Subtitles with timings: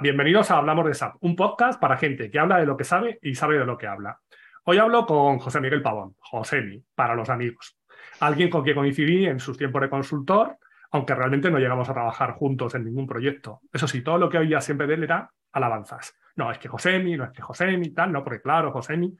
[0.00, 3.18] Bienvenidos a Hablamos de SAP, un podcast para gente que habla de lo que sabe
[3.20, 4.20] y sabe de lo que habla.
[4.62, 7.76] Hoy hablo con José Miguel Pavón, Josemi, para los amigos.
[8.20, 10.56] Alguien con quien coincidí en sus tiempos de consultor,
[10.92, 13.62] aunque realmente no llegamos a trabajar juntos en ningún proyecto.
[13.72, 16.14] Eso sí, todo lo que oía siempre de él era alabanzas.
[16.36, 19.16] No, es que Josemi, no es que Josemi, tal, no, porque claro, Josemi.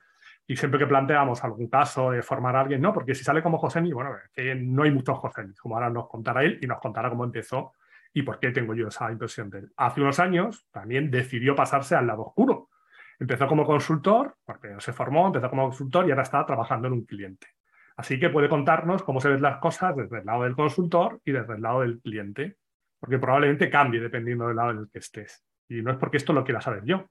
[0.47, 3.59] Y siempre que planteamos algún caso de formar a alguien, no, porque si sale como
[3.59, 7.11] Josemi, bueno, que no hay muchos Josemi, como ahora nos contará él y nos contará
[7.11, 7.73] cómo empezó
[8.13, 9.73] y por qué tengo yo esa impresión de él.
[9.77, 12.71] Hace unos años también decidió pasarse al lado oscuro.
[13.19, 17.05] Empezó como consultor, porque se formó, empezó como consultor y ahora está trabajando en un
[17.05, 17.49] cliente.
[17.97, 21.33] Así que puede contarnos cómo se ven las cosas desde el lado del consultor y
[21.33, 22.57] desde el lado del cliente,
[23.01, 25.45] porque probablemente cambie dependiendo del lado en el que estés.
[25.69, 27.07] Y no es porque esto lo quiera saber yo,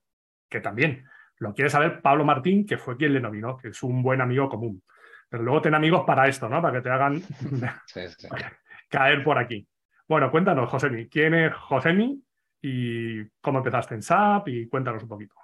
[0.49, 1.03] que también.
[1.39, 4.49] Lo quiere saber Pablo Martín, que fue quien le nominó, que es un buen amigo
[4.49, 4.81] común.
[5.30, 6.61] Pero luego ten amigos para esto, ¿no?
[6.61, 7.21] Para que te hagan
[8.89, 9.67] caer por aquí.
[10.08, 12.23] Bueno, cuéntanos, Josemi, ¿quién es Josemi
[12.61, 14.47] y cómo empezaste en SAP?
[14.47, 15.36] Y cuéntanos un poquito.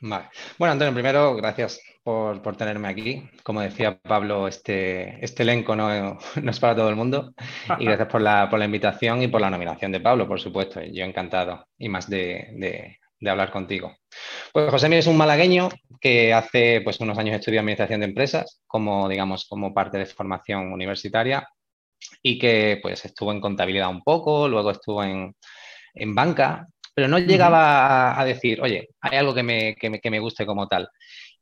[0.00, 0.30] Vale.
[0.58, 3.28] Bueno, Antonio, primero, gracias por, tenerme aquí.
[3.44, 7.34] Como decía Pablo, este, este elenco no, es para todo el mundo.
[7.78, 10.80] Y gracias por la, por la, invitación y por la nominación de Pablo, por supuesto.
[10.82, 13.94] Yo encantado y más de, hablar contigo.
[14.52, 15.68] Pues Josemi es un malagueño
[16.00, 20.72] que hace pues, unos años estudió Administración de Empresas como, digamos, como parte de formación
[20.72, 21.46] universitaria
[22.22, 25.34] y que pues estuvo en contabilidad un poco, luego estuvo en,
[26.14, 30.88] banca, pero no llegaba a, decir, oye, hay algo que me, que guste como tal.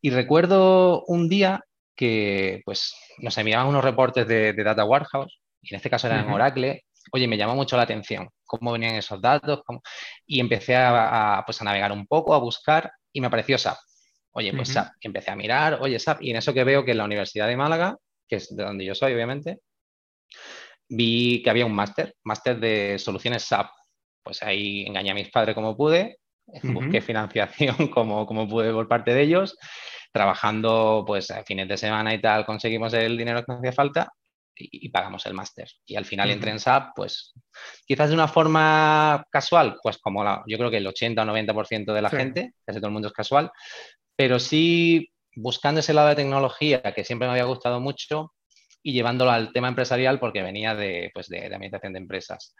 [0.00, 5.76] Y recuerdo un día que pues nos enviaban unos reportes de, Data Warehouse, y en
[5.76, 9.60] este caso era en Oracle, oye, me llamó mucho la atención cómo venían esos datos,
[10.26, 13.76] y empecé a, pues, a navegar un poco, a buscar, y me apareció SAP.
[14.32, 16.92] Oye, pues SAP, y empecé a mirar, oye, SAP, y en eso que veo que
[16.92, 17.96] en la Universidad de Málaga,
[18.28, 19.58] que es de donde yo soy, obviamente,
[20.90, 23.70] vi que había un máster, máster de soluciones SAP.
[24.22, 26.18] Pues ahí engañé a mis padres como pude,
[26.62, 29.56] busqué financiación como, como pude por parte de ellos,
[30.12, 34.12] trabajando pues a fines de semana y tal, conseguimos el dinero que nos hacía falta
[34.56, 35.68] y, pagamos el máster.
[35.86, 37.32] Y al final entré en SAP, pues
[37.86, 42.02] quizás de una forma casual, pues como yo creo que el 80 o 90% de
[42.02, 43.50] la gente, casi todo el mundo es casual,
[44.16, 48.34] pero sí buscando ese lado de tecnología que siempre me había gustado mucho,
[48.82, 52.54] y llevándolo al tema empresarial porque venía de, pues, de, administración de empresas.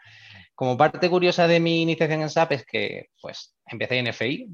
[0.55, 4.47] Como parte curiosa de mi iniciación en SAP es que pues, empecé en FI,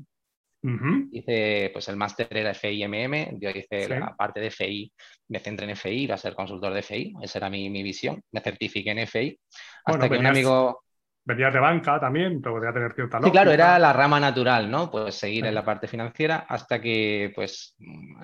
[1.11, 4.91] Hice, pues el máster era FI MM, yo hice la parte de FI,
[5.29, 8.41] me centré en FI, iba a ser consultor de FI, esa era mi, visión, me
[8.41, 9.39] certifiqué en FI,
[9.85, 10.83] hasta que un amigo...
[11.27, 13.27] Venías de banca también, pero podía tener cierta lógica.
[13.27, 14.89] Sí, claro, era la rama natural, ¿no?
[14.89, 17.75] Pues seguir en la parte financiera hasta que, pues,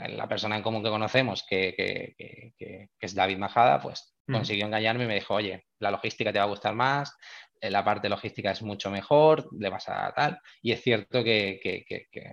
[0.08, 4.34] la persona en común que conocemos, que, que, es David Majada, pues mm.
[4.34, 7.14] consiguió engañarme y me dijo, oye, la logística te va a gustar más,
[7.60, 10.40] eh, la parte logística es mucho mejor, le vas a tal.
[10.62, 11.60] Y es cierto que,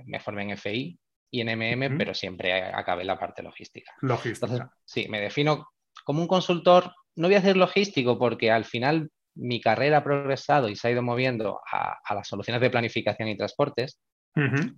[0.07, 0.97] me formé en FI
[1.33, 3.93] y en MM, pero siempre acabé en la parte logística.
[4.03, 4.71] Logística.
[4.85, 5.69] sí, me defino
[6.05, 10.69] como un consultor, no voy a decir logístico porque al final mi carrera ha progresado
[10.69, 14.01] y se ha ido moviendo a, las soluciones de planificación y transportes.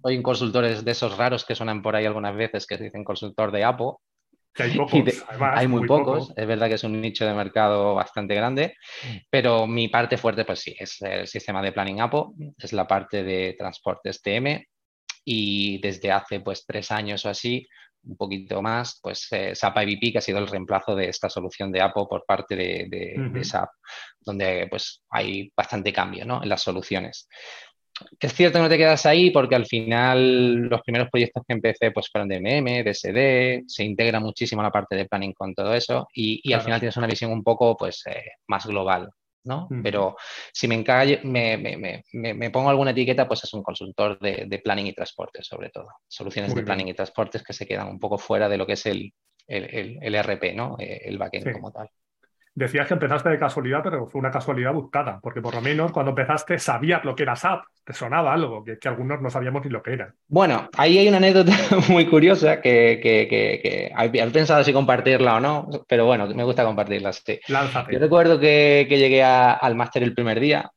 [0.02, 3.04] Hoy en consultores de esos raros que suenan por ahí algunas veces que se dicen
[3.04, 4.00] consultor de APO.
[4.54, 8.34] Que hay pocos, hay muy, pocos, es verdad que es un nicho de mercado bastante
[8.34, 8.76] grande,
[9.30, 13.22] pero mi parte fuerte, pues sí, es el sistema de planning APO, es la parte
[13.24, 14.64] de transportes TM
[15.24, 17.66] y desde hace pues tres años o así
[18.04, 21.70] un poquito más, pues eh, SAP IBP, que ha sido el reemplazo de esta solución
[21.70, 23.70] de APO por parte de, SAP,
[24.20, 26.42] donde pues hay bastante cambio ¿no?
[26.42, 27.28] en las soluciones.
[28.18, 31.90] Es cierto que no te quedas ahí porque al final los primeros proyectos que empecé
[31.92, 35.74] pues fueron de MM, de SD, se integra muchísimo la parte de planning con todo
[35.74, 39.10] eso y, al final tienes una visión un poco pues eh, más global
[39.44, 39.68] ¿no?
[39.82, 40.16] Pero
[40.52, 45.42] si me, me, me, pongo alguna etiqueta, pues es un consultor de, planning y transporte,
[45.42, 45.88] sobre todo.
[46.08, 48.86] Soluciones de planning y transportes que se quedan un poco fuera de lo que es
[48.86, 49.12] el,
[49.46, 50.76] el, RP, ¿no?
[50.78, 51.88] Eh, el backend como tal.
[52.54, 56.10] Decías que empezaste de casualidad, pero fue una casualidad buscada, porque por lo menos cuando
[56.10, 59.82] empezaste sabías lo que era SAP, te sonaba algo, que, algunos no sabíamos ni lo
[59.82, 60.14] que era.
[60.28, 61.52] Bueno, ahí hay una anécdota
[61.88, 66.64] muy curiosa que, que, que, he pensado si compartirla o no, pero bueno, me gusta
[66.64, 67.14] compartirla.
[67.14, 67.40] Sí.
[67.46, 70.70] Yo recuerdo que, llegué al máster el primer día,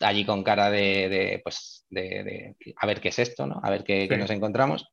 [0.00, 3.60] allí con cara de, pues, de, a ver qué es esto, ¿no?
[3.64, 4.92] A ver qué, nos encontramos.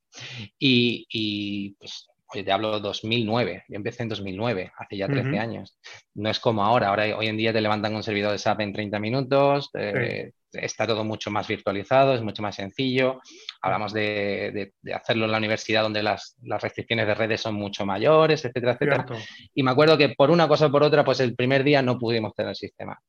[0.57, 2.07] Y, y pues
[2.41, 5.77] te hablo 2009, yo empecé en 2009, hace ya 13 años.
[6.15, 8.73] No es como ahora, ahora hoy en día te levantan un servidor de SAP en
[8.73, 13.21] 30 minutos, eh, está todo mucho más virtualizado, es mucho más sencillo.
[13.61, 18.73] Hablamos de, hacerlo en la universidad donde las, restricciones de redes son mucho mayores, etcétera,
[18.73, 19.05] etcétera.
[19.53, 21.99] Y me acuerdo que por una cosa o por otra, pues el primer día no
[21.99, 22.99] pudimos tener sistema,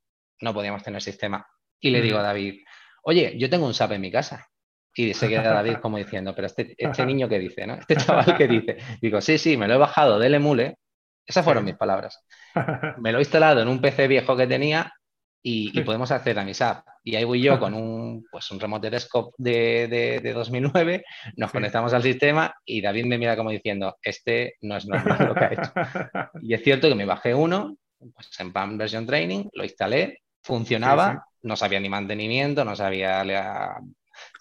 [0.41, 1.47] no podíamos tener sistema.
[1.81, 2.61] Y le digo a David,
[3.03, 4.47] oye, yo tengo un SAP en mi casa.
[4.95, 7.75] Y se queda David como diciendo, pero este, este niño que dice, ¿no?
[7.75, 8.77] Este chaval que dice.
[9.01, 10.79] Digo, sí, sí, me lo he bajado del emule.
[11.27, 12.23] Esas fueron mis palabras.
[12.99, 14.93] Me lo he instalado en un PC viejo que tenía
[15.47, 16.87] y, podemos acceder a mi SAP.
[17.03, 21.05] Y ahí voy yo con un, pues un remote desktop de, de, 2009,
[21.37, 25.35] nos conectamos al sistema y David me mira como diciendo, este no es normal lo
[25.35, 25.73] que ha hecho.
[26.43, 31.27] Y es cierto que me bajé uno, pues en PAM Version Training, lo instalé, funcionaba,
[31.43, 33.23] no sabía ni mantenimiento, no sabía,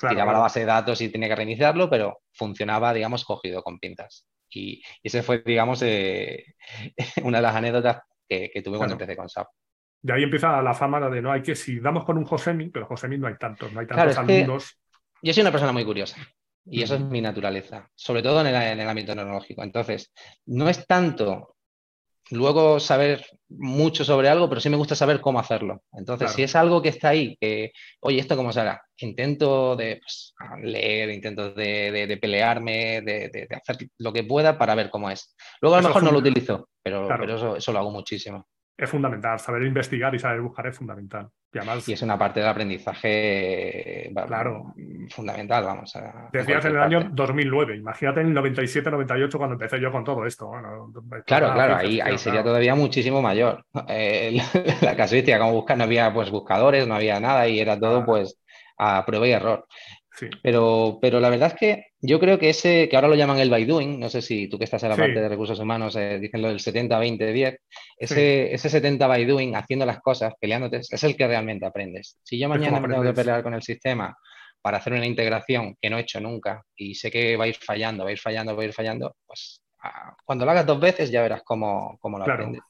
[0.01, 3.79] le tiraba la base de datos y tenía que reiniciarlo, pero funcionaba, digamos, cogido con
[3.79, 4.27] pintas.
[4.49, 6.55] Y, ese fue, digamos, eh,
[7.23, 9.47] una de las anécdotas que, tuve cuando empecé con SAP.
[10.01, 12.85] De ahí empieza la fama de no hay que, si damos con un Josemi, pero
[12.85, 14.79] Josemi no hay tantos, no hay tantos alumnos.
[15.21, 16.17] Yo soy una persona muy curiosa
[16.65, 19.63] y eso es mi naturaleza, sobre todo en el, ámbito tecnológico.
[19.63, 20.13] Entonces,
[20.45, 21.55] no es tanto
[22.33, 25.83] luego saber mucho sobre algo, pero sí me gusta saber cómo hacerlo.
[25.93, 27.71] Entonces, si es algo que está ahí, que,
[28.01, 28.81] oye, ¿esto cómo se hará?
[28.97, 35.09] Intento de pues, leer, intento de, pelearme, de, hacer lo que pueda para ver cómo
[35.09, 35.35] es.
[35.61, 39.39] Luego a lo mejor no lo utilizo, pero, pero eso, lo hago muchísimo es fundamental.
[39.39, 41.29] Saber investigar y saber buscar es fundamental.
[41.85, 44.73] Y, es una parte del aprendizaje claro.
[45.09, 45.95] Fundamental, vamos.
[45.95, 50.25] A, Decías en el año 2009, imagínate en el 97-98 cuando empecé yo con todo
[50.25, 50.51] esto.
[51.25, 53.65] claro, claro, ahí, ahí sería todavía muchísimo mayor.
[53.87, 54.37] Eh,
[54.81, 58.39] la, casuística, como buscar, no había pues buscadores, no había nada y era todo pues
[58.77, 59.65] a prueba y error.
[60.43, 63.49] Pero, pero la verdad es que yo creo que ese, que ahora lo llaman el
[63.49, 66.19] by doing, no sé si tú que estás en la parte de recursos humanos eh,
[66.19, 67.57] dicen lo del 70-20-10,
[67.97, 72.19] ese, ese 70 by doing, haciendo las cosas, peleándote, es el que realmente aprendes.
[72.23, 74.15] Si yo mañana me tengo que pelear con el sistema
[74.63, 77.57] para hacer una integración que no he hecho nunca y sé que va a ir
[77.57, 79.61] fallando, va a ir fallando, va a ir fallando, pues
[80.25, 82.61] cuando lo hagas dos veces ya verás cómo, cómo lo aprendes.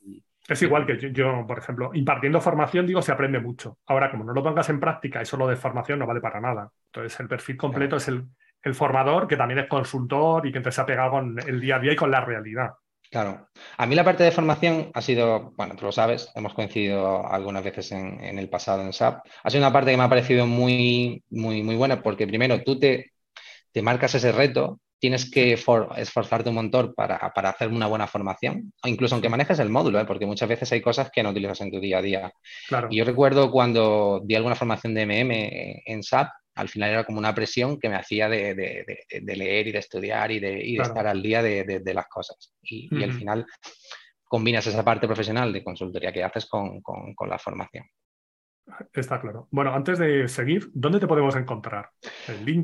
[0.47, 3.77] Es igual que yo, por ejemplo, impartiendo formación, digo, se aprende mucho.
[3.85, 6.69] Ahora, como no lo pongas en práctica y solo de formación no vale para nada.
[6.87, 8.25] Entonces, el perfil completo es el,
[8.73, 11.79] formador, que también es consultor y que entonces se ha pegado con el día a
[11.79, 12.71] día y con la realidad.
[13.13, 13.47] Claro.
[13.77, 17.63] A mí la parte de formación ha sido, bueno, tú lo sabes, hemos coincidido algunas
[17.63, 19.23] veces en, en, el pasado en SAP.
[19.43, 22.79] Ha sido una parte que me ha parecido muy, muy, muy buena porque primero tú
[22.79, 23.11] te,
[23.71, 28.87] te marcas ese reto tienes que esforzarte un montón para, hacer una buena formación, o
[28.87, 30.05] incluso aunque manejes el módulo, ¿eh?
[30.05, 32.33] porque muchas veces hay cosas que no utilizas en tu día a día.
[32.69, 32.87] Claro.
[32.89, 37.19] Y yo recuerdo cuando di alguna formación de MM en SAP, al final era como
[37.19, 38.85] una presión que me hacía de,
[39.21, 42.53] leer y de estudiar y de, estar al día de, las cosas.
[42.61, 43.45] Y, al final
[44.23, 46.81] combinas esa parte profesional de consultoría que haces con
[47.27, 47.85] la formación.
[48.93, 49.47] Está claro.
[49.51, 51.89] Bueno, antes de seguir, ¿dónde te podemos encontrar?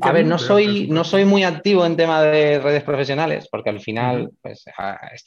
[0.00, 3.80] a ver, no soy, no soy muy activo en tema de redes profesionales, porque al
[3.80, 4.64] final, pues,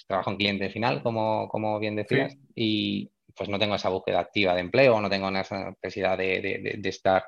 [0.07, 4.56] trabajo en cliente final, como, como bien decías, y pues no tengo esa búsqueda activa
[4.56, 7.24] de empleo, no tengo esa necesidad de estar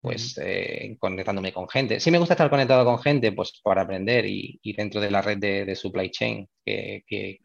[0.00, 2.00] pues eh, conectándome con gente.
[2.00, 5.38] Sí me gusta estar conectado con gente, pues para aprender y, dentro de la red
[5.38, 7.38] de, supply chain, que, que,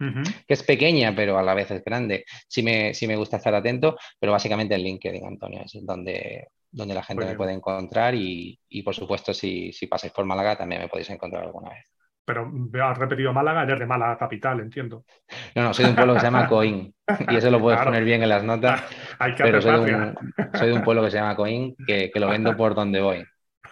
[0.48, 2.25] es pequeña, pero a la vez es grande.
[2.48, 6.94] Sí me, sí me gusta estar atento, pero básicamente el LinkedIn, Antonio, es donde, donde
[6.94, 10.82] la gente me puede encontrar y, y por supuesto, si, si pasáis por Málaga, también
[10.82, 11.95] me podéis encontrar alguna vez.
[12.25, 12.51] Pero
[12.84, 15.05] has repetido Málaga, eres de Málaga capital, entiendo.
[15.53, 16.94] No, no, soy de un pueblo que se llama Coín.
[17.29, 18.84] Y eso lo puedes poner bien en las notas.
[19.20, 20.15] Hay que pero soy de, un,
[20.55, 23.24] soy de, un, pueblo que se llama Coín, que, que lo vendo por donde voy.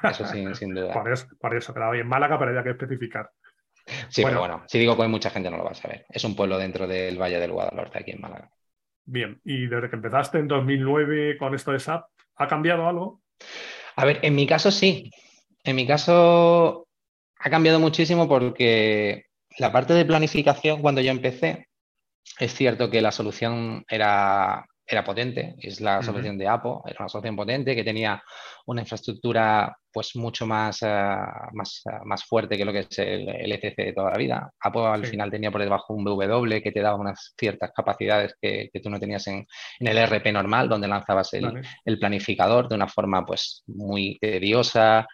[0.04, 0.94] Eso sin, sin duda.
[0.94, 3.32] Por eso, por eso, quedaba bien Málaga, pero había que especificar.
[4.10, 6.06] Sí, bueno, pero bueno, si digo Coín, mucha gente no lo va a saber.
[6.10, 8.52] Es un pueblo dentro del Valle del Guadalhorce, aquí en Málaga.
[9.06, 12.06] Bien, y desde que empezaste en 2009 con esto de SAP,
[12.36, 13.22] ¿ha cambiado algo?
[13.96, 15.12] A ver, en mi caso sí.
[15.64, 16.88] En mi caso
[17.44, 19.26] ha cambiado muchísimo porque
[19.58, 21.68] la parte de planificación, cuando yo empecé,
[22.40, 27.10] es cierto que la solución era, era potente, es la solución de Apo, era una
[27.10, 28.24] solución potente que tenía
[28.66, 31.16] una infraestructura pues mucho más, eh,
[31.52, 34.50] más, eh, más, fuerte que lo que es el, ECC de toda la vida.
[34.62, 38.72] Apo al final tenía por debajo un BW que te daba unas ciertas capacidades que,
[38.82, 39.46] tú no tenías en,
[39.82, 45.06] el RP normal, donde lanzabas el, el, planificador de una forma pues muy tediosa,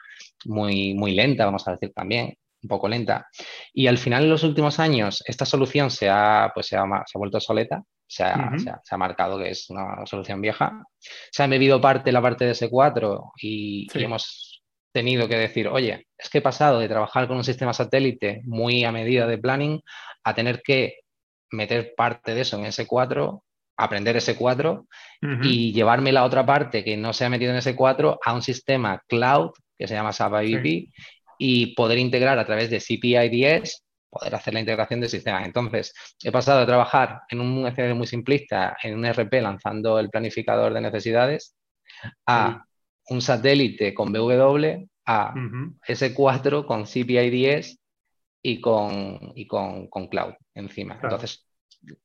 [0.45, 3.27] muy, muy lenta, vamos a decir también, un poco lenta.
[3.73, 7.17] Y al final, en los últimos años, esta solución se ha, pues se ha, se
[7.17, 10.83] ha vuelto obsoleta, se ha, se, ha, marcado que es una solución vieja.
[11.31, 16.29] Se ha bebido parte la parte de S4 y, hemos tenido que decir, oye, es
[16.29, 19.81] que he pasado de trabajar con un sistema satélite muy a medida de planning
[20.23, 21.01] a tener que
[21.51, 23.41] meter parte de eso en S4
[23.79, 24.85] aprender S4
[25.41, 29.01] y llevarme la otra parte que no se ha metido en S4 a un sistema
[29.07, 30.93] cloud que se llama SAP IBP
[31.39, 35.43] y poder integrar a través de CPIDS, poder hacer la integración del sistema.
[35.45, 40.09] Entonces, he pasado de trabajar en un escenario muy simplista, en un RP lanzando el
[40.09, 41.55] planificador de necesidades,
[42.27, 42.63] a
[43.07, 45.33] un satélite con BW a
[45.87, 47.79] S4 con CPI-10
[48.43, 50.99] y con, y con, cloud encima.
[51.01, 51.47] Entonces,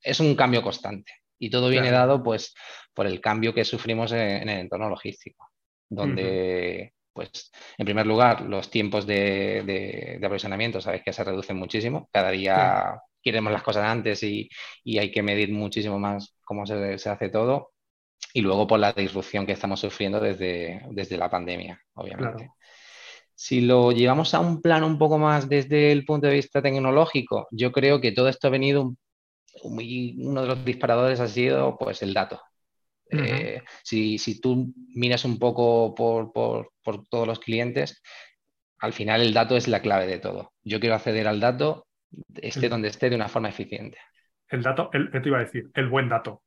[0.00, 1.12] es un cambio constante.
[1.38, 2.54] Y todo viene dado pues,
[2.94, 5.50] por el cambio que sufrimos en, el entorno logístico,
[5.90, 12.09] donde, pues, en primer lugar, los tiempos de, de, aprovisionamiento, sabes que se reducen muchísimo.
[12.12, 14.50] Cada día queremos las cosas antes y,
[14.99, 17.71] hay que medir muchísimo más cómo se, hace todo.
[18.33, 22.50] Y luego por la disrupción que estamos sufriendo desde, desde la pandemia, obviamente.
[23.35, 27.49] Si lo llevamos a un plano un poco más desde el punto de vista tecnológico,
[27.50, 28.94] yo creo que todo esto ha venido,
[29.62, 32.40] uno de los disparadores ha sido pues el dato.
[33.11, 36.73] Eh, si, tú miras un poco por,
[37.08, 38.02] todos los clientes,
[38.78, 40.52] al final el dato es la clave de todo.
[40.62, 41.87] Yo quiero acceder al dato,
[42.34, 43.99] esté donde esté, de una forma eficiente.
[44.49, 45.70] El dato, el, te iba a decir?
[45.75, 46.42] El buen dato.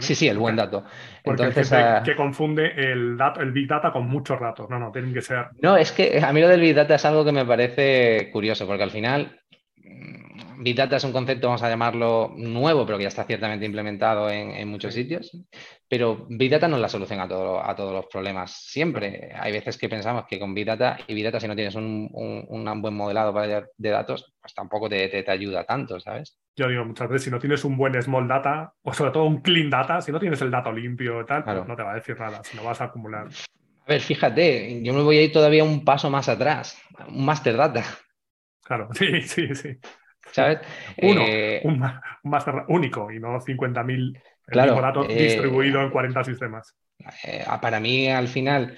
[0.00, 0.84] Sí, sí, el buen dato.
[1.22, 4.68] Porque Entonces, ah, que confunde el, dato, el Big Data con muchos datos.
[4.68, 5.46] No, no, tienen que ser.
[5.62, 8.66] No, es que a mí lo del Big Data es algo que me parece curioso,
[8.66, 9.40] porque al final
[9.76, 10.25] mm,
[10.58, 14.30] Big Data es un concepto, vamos a llamarlo nuevo, pero que ya está ciertamente implementado
[14.30, 15.36] en, muchos sitios.
[15.88, 18.52] Pero Big Data no es la solución a, todo, a todos los problemas.
[18.52, 21.74] Siempre hay veces que pensamos que con Big Data, y Big Data, si no tienes
[21.74, 23.32] un, buen modelado
[23.76, 26.38] de datos, pues tampoco te, te ayuda tanto, ¿sabes?
[26.56, 29.42] yo digo muchas veces, si no tienes un buen small data, o sobre todo un
[29.42, 31.96] clean data, si no tienes el dato limpio y tal, pues no te va a
[31.96, 33.26] decir nada, si no vas a acumular.
[33.26, 37.56] A ver, fíjate, yo me voy a ir todavía un paso más atrás, un master
[37.56, 37.84] data.
[38.64, 39.78] Claro, sí, sí, sí.
[40.32, 40.60] ¿Sabes?
[41.02, 41.82] Uno, eh, un,
[42.24, 46.76] master único y no 50.000 claro, datos eh, distribuidos en 40 sistemas.
[47.24, 48.76] Eh, para mí, al final,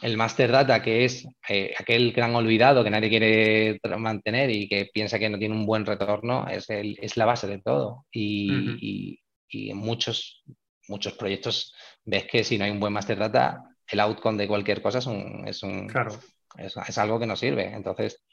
[0.00, 4.90] el master data, que es eh, aquel gran olvidado que nadie quiere mantener y que
[4.92, 8.06] piensa que no tiene un buen retorno, es, el, es la base de todo.
[8.10, 9.18] Y,
[9.54, 10.42] en muchos,
[10.88, 14.80] muchos proyectos ves que si no hay un buen master data, el outcome de cualquier
[14.80, 16.12] cosa es, un, es, un, claro.
[16.56, 17.66] es, algo que no sirve.
[17.66, 18.24] Entonces,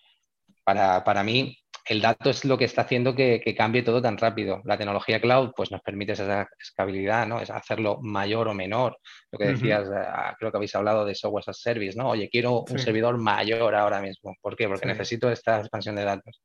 [0.63, 1.57] para, para mí,
[1.89, 4.61] el dato es lo que está haciendo que, cambie todo tan rápido.
[4.63, 7.41] La tecnología cloud pues, nos permite esa escalabilidad, ¿no?
[7.41, 8.99] Es hacerlo mayor o menor.
[9.31, 12.09] Lo que decías, ah, creo que habéis hablado de software as a service, ¿no?
[12.09, 14.35] Oye, quiero un servidor mayor ahora mismo.
[14.39, 14.67] ¿Por qué?
[14.67, 16.43] Porque necesito esta expansión de datos.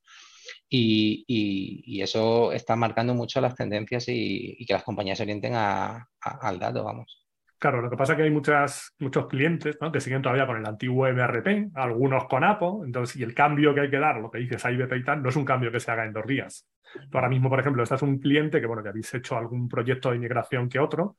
[0.69, 6.85] Y, eso está marcando mucho las tendencias y, que las compañías se orienten al dato,
[6.85, 7.24] vamos.
[7.65, 10.67] Claro, lo que pasa es que hay muchas, muchos clientes que siguen todavía con el
[10.67, 14.37] antiguo MRP, algunos con APO, entonces, y el cambio que hay que dar, lo que
[14.37, 16.69] dices IBP y tal, no es un cambio que se haga en dos días.
[17.11, 20.11] Tú ahora mismo, por ejemplo, estás un cliente que, bueno, que habéis hecho algún proyecto
[20.11, 21.17] de migración que otro,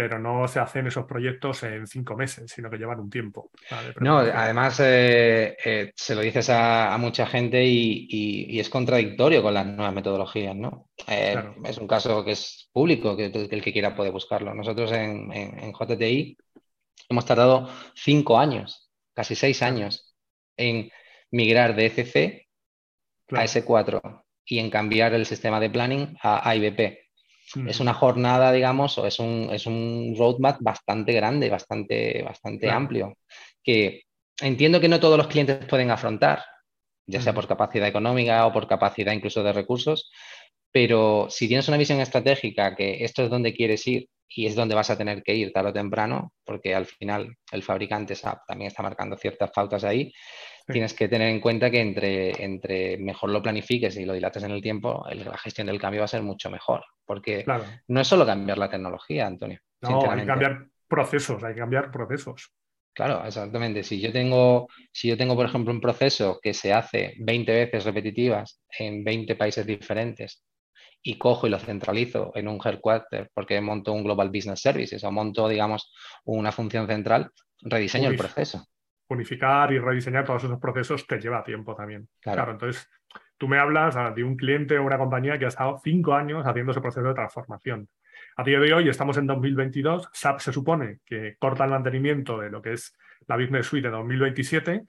[0.00, 3.50] pero no se hacen esos proyectos en cinco meses, sino que llevan un tiempo.
[4.00, 9.66] No, además eh, eh, se lo dices a, mucha gente y, es contradictorio con las
[9.66, 10.88] nuevas metodologías, ¿no?
[11.06, 14.54] Eh, es un caso que es público, que, el que quiera puede buscarlo.
[14.54, 15.30] Nosotros en,
[15.70, 16.38] JTI
[17.10, 20.14] hemos tardado cinco años, casi seis años,
[20.56, 20.90] en
[21.30, 22.48] migrar de ECC
[23.32, 26.54] a S4 y en cambiar el sistema de planning a
[27.66, 33.16] Es una jornada, digamos, o es un, es un roadmap bastante grande, bastante, bastante amplio,
[33.62, 34.04] que
[34.40, 36.44] entiendo que no todos los clientes pueden afrontar,
[37.06, 40.10] ya sea por capacidad económica o por capacidad incluso de recursos,
[40.70, 44.76] pero si tienes una visión estratégica que esto es donde quieres ir y es donde
[44.76, 48.68] vas a tener que ir tarde o temprano, porque al final el fabricante SAP también
[48.68, 50.12] está marcando ciertas pautas ahí,
[50.70, 54.50] tienes que tener en cuenta que entre, entre mejor lo planifiques y lo dilates en
[54.50, 56.84] el tiempo, la gestión del cambio va a ser mucho mejor.
[57.04, 57.44] Porque
[57.88, 59.60] no es solo cambiar la tecnología, Antonio.
[59.82, 62.52] No, hay que cambiar procesos, hay que cambiar procesos.
[62.92, 63.82] Claro, exactamente.
[63.82, 67.84] Si yo tengo, si yo tengo, por ejemplo, un proceso que se hace 20 veces
[67.84, 70.44] repetitivas en 20 países diferentes
[71.02, 75.12] y cojo y lo centralizo en un headquarter porque monto un Global Business Services o
[75.12, 75.92] monto, digamos,
[76.24, 77.30] una función central,
[77.62, 78.66] rediseño el proceso
[79.10, 82.08] unificar y rediseñar todos esos procesos te lleva tiempo también.
[82.20, 82.52] Claro.
[82.52, 82.88] entonces
[83.36, 86.72] tú me hablas de un cliente o una compañía que ha estado cinco años haciendo
[86.72, 87.88] ese proceso de transformación.
[88.36, 92.50] A día de hoy estamos en 2022, SAP se supone que corta el mantenimiento de
[92.50, 94.82] lo que es la Business Suite de 2027.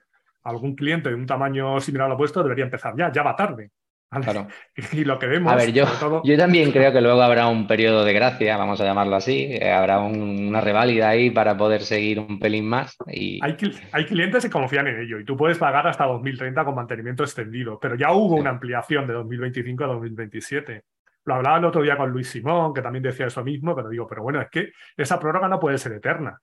[0.44, 3.72] Algún cliente de un tamaño similar al opuesto debería empezar ya, ya va tarde.
[4.20, 4.48] Claro.
[4.92, 5.54] Y lo que vemos.
[5.54, 5.86] A ver, yo,
[6.24, 9.48] yo también creo que luego habrá un periodo de gracia, vamos a llamarlo así.
[9.50, 12.98] Eh, habrá una reválida ahí para poder seguir un pelín más.
[13.08, 13.40] Y...
[13.42, 13.56] Hay,
[13.94, 17.80] hay, clientes que confían en ello y tú puedes pagar hasta 2030 con mantenimiento extendido,
[17.80, 20.84] pero ya hubo una ampliación de 2025 a 2027.
[21.24, 24.08] Lo hablaba el otro día con Luis Simón, que también decía eso mismo, pero digo,
[24.08, 26.38] pero bueno, es que esa prórroga no puede ser eterna.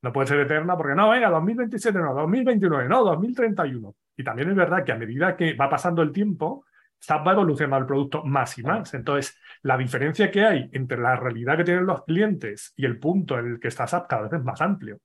[0.00, 3.94] No puede ser eterna porque no, venga, 2027 no, 2029 no, 2031.
[4.16, 6.64] Y también es verdad que a medida que va pasando el tiempo,
[7.10, 8.94] va evolucionando el producto más y más.
[8.94, 13.38] Entonces, la diferencia que hay entre la realidad que tienen los clientes y el punto
[13.38, 14.98] en el que está SAP cada vez es más amplio.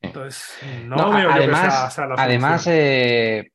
[0.00, 3.50] Entonces, no, veo además, que Además, eh,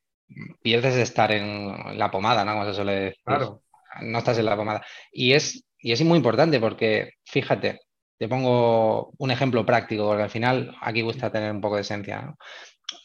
[0.62, 2.54] pierdes de estar en la pomada, ¿no?
[2.54, 3.22] Como se suele decir.
[3.24, 3.62] Claro.
[4.02, 4.84] No estás en la pomada.
[5.12, 7.82] Y es, y es muy importante porque, fíjate,
[8.18, 12.34] te pongo un ejemplo práctico, porque al final aquí gusta tener un poco de esencia.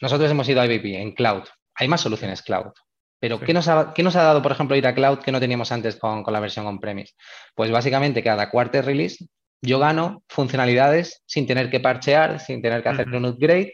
[0.01, 1.45] Nosotros hemos ido a IVP en cloud.
[1.75, 2.73] Hay más soluciones cloud.
[3.21, 5.73] Pero ¿qué, nos ha, nos ha, dado, por ejemplo, ir a cloud que no teníamos
[5.73, 7.15] antes con, la versión on-premise?
[7.55, 9.27] Pues básicamente cada cuarto release
[9.61, 13.73] yo gano funcionalidades sin tener que parchear, sin tener que hacer un upgrade.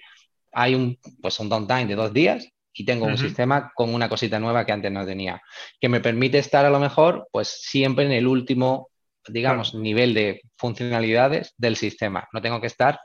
[0.52, 4.38] Hay un, pues un downtime de dos días y tengo un sistema con una cosita
[4.38, 5.40] nueva que antes no tenía,
[5.80, 8.88] que me permite estar a lo mejor pues siempre en el último,
[9.28, 12.26] digamos, nivel de funcionalidades del sistema.
[12.32, 12.98] No tengo que estar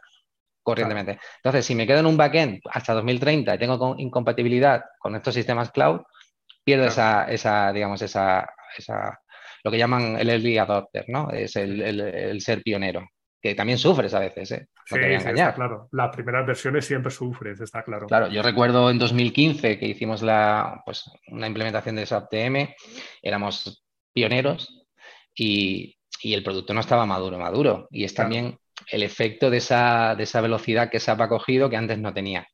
[0.64, 1.20] corrientemente.
[1.38, 5.72] Entonces, si me quedo en un backend hasta 2030 y tengo incompatibilidad con estos sistemas
[5.72, 6.02] cloud,
[6.70, 8.48] pierdo esa, esa, digamos, esa,
[8.78, 9.20] esa,
[9.64, 11.32] lo que llaman el early adopter, ¿no?
[11.32, 13.08] Es el, ser pionero,
[13.42, 14.68] que también sufres a veces, ¿eh?
[14.92, 15.56] No te voy a engañar.
[15.56, 15.88] claro.
[15.92, 18.06] Las primeras versiones siempre sufres, está claro.
[18.06, 22.76] Claro, yo recuerdo en 2015 que hicimos la, pues, una implementación de SAP TM,
[23.24, 23.84] éramos
[24.14, 24.86] pioneros
[25.34, 27.88] y, el producto no estaba maduro, maduro.
[27.90, 28.60] Y es también
[28.92, 32.46] el efecto de esa, de esa velocidad que SAP ha cogido que antes no tenía.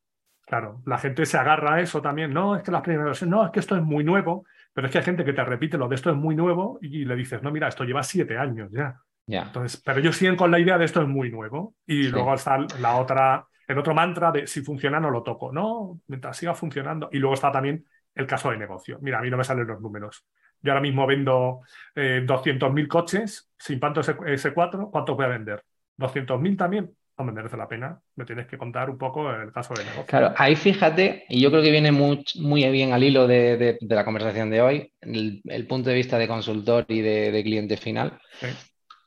[0.46, 2.34] Claro, la gente se agarra a eso también.
[2.34, 4.46] No, es que las primeras versiones, no, es que esto es muy nuevo.
[4.76, 7.06] Pero es que hay gente que te repite lo de esto es muy nuevo y
[7.06, 9.00] le dices, no, mira, esto lleva siete años ya.
[9.26, 11.76] Entonces, pero ellos siguen con la idea de esto es muy nuevo.
[11.88, 15.54] Y luego está la otra, el otro mantra de si funciona no lo toco.
[15.54, 17.08] No, mientras siga funcionando.
[17.14, 19.00] Y luego está también el caso de negocio.
[19.02, 20.26] Mira, a mí no me salen los números.
[20.62, 21.62] Yo ahora mismo vendo
[21.96, 24.92] eh, 200.000 coches sin Panto S4.
[24.92, 25.64] ¿Cuántos voy a vender?
[25.98, 26.92] ¿200.000 también?
[27.18, 28.00] No me merece la pena.
[28.16, 30.06] Me tienes que contar un poco el caso de negocio.
[30.06, 34.06] Claro, ahí fíjate, y yo creo que viene muy, muy bien al hilo de, la
[34.06, 38.20] conversación de hoy, el, punto de vista de consultor y de, cliente final.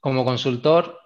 [0.00, 0.98] Como consultor,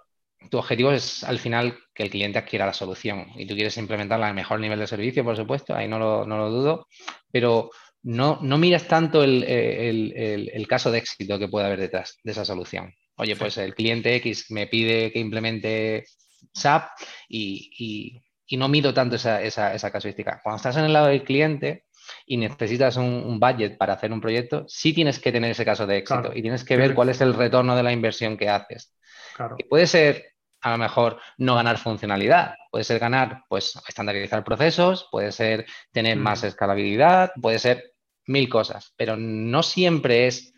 [0.50, 4.29] tu objetivo es al final que el cliente adquiera la solución y tú quieres implementarla
[4.29, 6.88] al mejor nivel de servicio, por supuesto, ahí no lo, no lo dudo,
[7.31, 7.70] pero
[8.03, 12.44] no, no miras tanto el, el, caso de éxito que puede haber detrás de esa
[12.44, 12.92] solución.
[13.16, 16.05] Oye, pues el cliente X me pide que implemente
[16.52, 16.90] SAP
[17.28, 18.20] y,
[18.52, 20.40] no mido tanto esa, casuística.
[20.42, 21.87] Cuando estás en el lado del cliente
[22.26, 25.98] y necesitas un, budget para hacer un proyecto, sí tienes que tener ese caso de
[25.98, 28.94] éxito y tienes que ver cuál es el retorno de la inversión que haces.
[29.68, 35.33] puede ser a lo mejor no ganar funcionalidad, puede ser ganar, pues, estandarizar procesos, puede
[35.33, 36.46] ser tener más mm.
[36.46, 37.94] escalabilidad, puede ser
[38.26, 40.55] mil cosas, pero no siempre es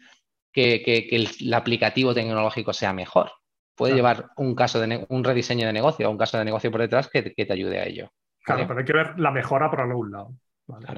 [0.52, 3.32] que el, aplicativo tecnológico sea mejor
[3.74, 6.80] puede llevar un caso de un rediseño de negocio o un caso de negocio por
[6.80, 8.10] detrás que, te ayude a ello.
[8.44, 10.34] Claro, pero hay que ver la mejora por algún lado.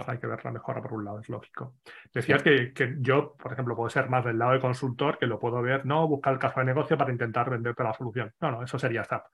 [0.07, 1.75] Hay que ver la mejora por un lado, es lógico.
[2.12, 5.61] Decías que, yo, por ejemplo, puedo ser más del lado de consultor, que lo puedo
[5.61, 8.33] ver, no buscar el caso de negocio para intentar venderte la solución.
[8.41, 9.25] No, no, eso sería SAP.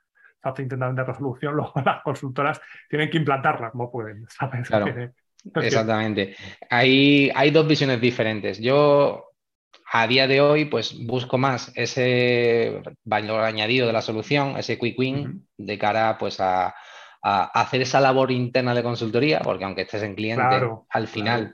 [0.42, 4.26] SAP intenta vender la solución, luego las consultoras tienen que implantarla, como pueden,
[4.64, 4.86] Claro.
[5.56, 6.36] Exactamente.
[6.70, 8.60] Hay, hay dos visiones diferentes.
[8.60, 9.31] Yo
[9.90, 14.98] a día de hoy, pues busco más ese valor añadido de la solución, ese quick
[14.98, 16.74] win, de cara pues, a,
[17.22, 21.52] hacer esa labor interna de consultoría, porque aunque estés en cliente, al final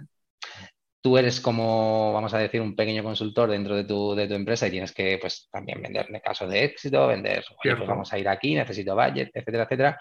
[1.01, 4.67] tú eres como, vamos a decir, un pequeño consultor dentro de tu, de tu empresa
[4.67, 8.29] y tienes que pues, también vender casos de éxito, vender, oye, pues vamos a ir
[8.29, 10.01] aquí, necesito budget, etcétera, etcétera.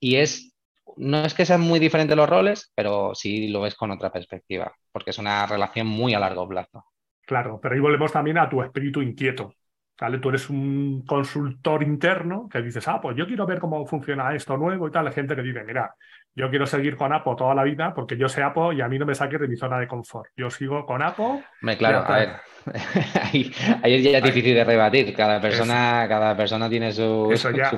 [0.00, 0.52] Y es
[0.96, 4.74] no es que sean muy diferentes los roles, pero sí lo ves con otra perspectiva,
[4.92, 6.84] porque es una relación muy a largo plazo.
[7.28, 9.52] Claro, pero ahí volvemos también a tu espíritu inquieto.
[10.00, 10.18] ¿vale?
[10.18, 14.56] Tú eres un consultor interno que dices, ah, pues yo quiero ver cómo funciona esto
[14.56, 15.08] nuevo y tal.
[15.08, 15.94] Hay gente que dice, mira,
[16.34, 18.98] yo quiero seguir con Apple toda la vida porque yo sé Apple y a mí
[18.98, 20.30] no me saque de mi zona de confort.
[20.38, 21.44] Yo sigo con Apple.
[21.60, 22.30] Me, claro, a ver,
[23.22, 25.14] ahí, ya es difícil de rebatir.
[25.14, 27.30] Cada persona, cada persona tiene su,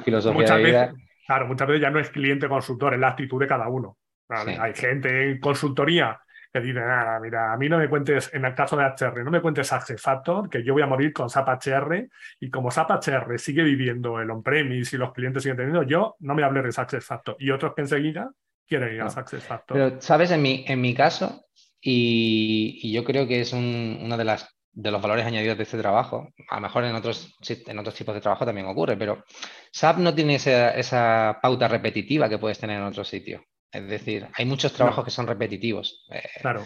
[0.04, 0.92] filosofía de vida.
[1.26, 3.96] claro, muchas veces ya no es cliente consultor, es la actitud de cada uno.
[4.28, 6.20] Hay gente en consultoría
[6.52, 9.30] que dice, nada, mira, a mí no me cuentes, en el caso de HR, no
[9.30, 12.08] me cuentes Access Factor, que yo voy a morir con SAP HR,
[12.40, 16.34] y como SAP HR sigue viviendo el on-premise y los clientes siguen teniendo, yo no
[16.34, 17.36] me hablé de Factor.
[17.38, 18.30] Y otros que enseguida
[18.66, 19.76] quieren ir a Access Factor.
[19.76, 20.30] Pero, ¿sabes?
[20.32, 21.46] En mi, en mi caso,
[21.80, 26.32] y, yo creo que es uno de, las, de los valores añadidos de este trabajo,
[26.48, 29.24] a lo mejor en otros, en otros tipos de trabajo también ocurre, pero
[29.70, 33.44] SAP no tiene esa, esa pauta repetitiva que puedes tener en otro sitio.
[33.72, 36.06] Es decir, hay muchos trabajos que son repetitivos.
[36.10, 36.64] Eh, claro.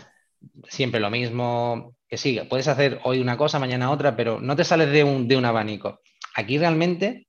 [0.69, 4.65] Siempre lo mismo, que sí, puedes hacer hoy una cosa, mañana otra, pero no te
[4.65, 6.01] sales de un, de un abanico.
[6.35, 7.29] Aquí realmente,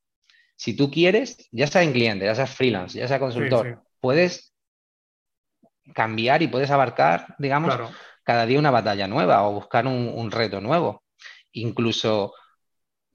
[0.55, 4.53] si tú quieres, ya sea en cliente, ya sea freelance, ya sea consultor, puedes
[5.93, 7.77] cambiar y puedes abarcar, digamos,
[8.23, 11.03] cada día una batalla nueva o buscar un, un reto nuevo.
[11.51, 12.33] Incluso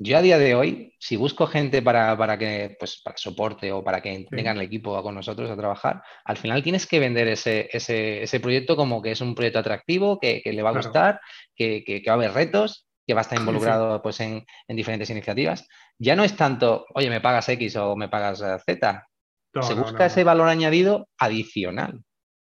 [0.02, 4.00] yo a día de hoy, si busco gente para, que, pues, para soporte o para
[4.00, 8.40] que vengan el equipo con nosotros a trabajar, al final tienes que vender ese, ese,
[8.40, 11.20] proyecto como que es un proyecto atractivo, que, le va a gustar,
[11.54, 15.68] que, va a haber retos, que va a estar involucrado Pues, en, diferentes iniciativas.
[15.98, 19.06] Ya no es tanto, oye, me pagas X o me pagas eh, Z.
[19.60, 22.00] Se busca ese valor añadido adicional.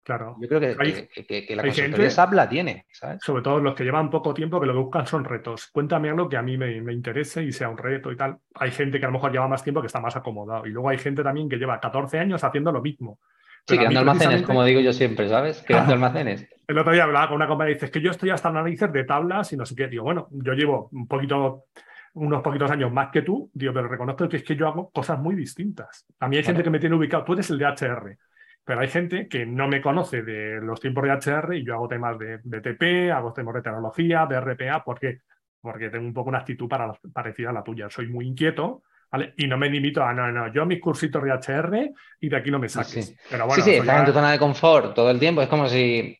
[0.05, 0.35] Claro.
[0.39, 3.17] Yo creo que, la consultoría SAP la tiene, ¿sabes?
[3.23, 5.71] Sobre todo los que llevan poco tiempo que lo que buscan son retos.
[5.73, 8.37] Cuéntame algo que a mí me, interese y sea un reto y tal.
[8.53, 10.67] Hay gente que a lo mejor lleva más tiempo que está más acomodado.
[10.67, 13.17] Y luego hay gente también que lleva 14 años haciendo lo mismo.
[13.67, 15.63] sí, creando almacenes, como digo yo siempre, ¿sabes?
[15.67, 16.47] Creando almacenes.
[16.67, 19.05] El otro día hablaba con una compañera y dices que yo estoy hasta narices de
[19.05, 19.87] tablas y no sé qué.
[19.87, 21.63] Digo, bueno, yo llevo un poquito
[22.13, 25.17] unos poquitos años más que tú, digo, pero reconozco que es que yo hago cosas
[25.17, 26.05] muy distintas.
[26.19, 28.17] A mí hay gente que me tiene ubicado, tú eres el de HR,
[28.65, 31.87] pero hay gente que no me conoce de los tiempos de HR y yo hago
[31.87, 35.19] temas de BTP, hago temas de tecnología, de RPA, porque,
[35.61, 36.67] porque tengo un poco una actitud
[37.13, 37.89] parecida a la tuya.
[37.91, 38.81] Soy muy inquieto,
[39.37, 42.51] y no me limito a, no, no, yo mis cursitos de HR y de aquí
[42.51, 43.07] no me saques.
[43.07, 45.41] Sí, Pero bueno, sí, sí estás en tu zona de confort todo el tiempo.
[45.41, 46.17] Es como si,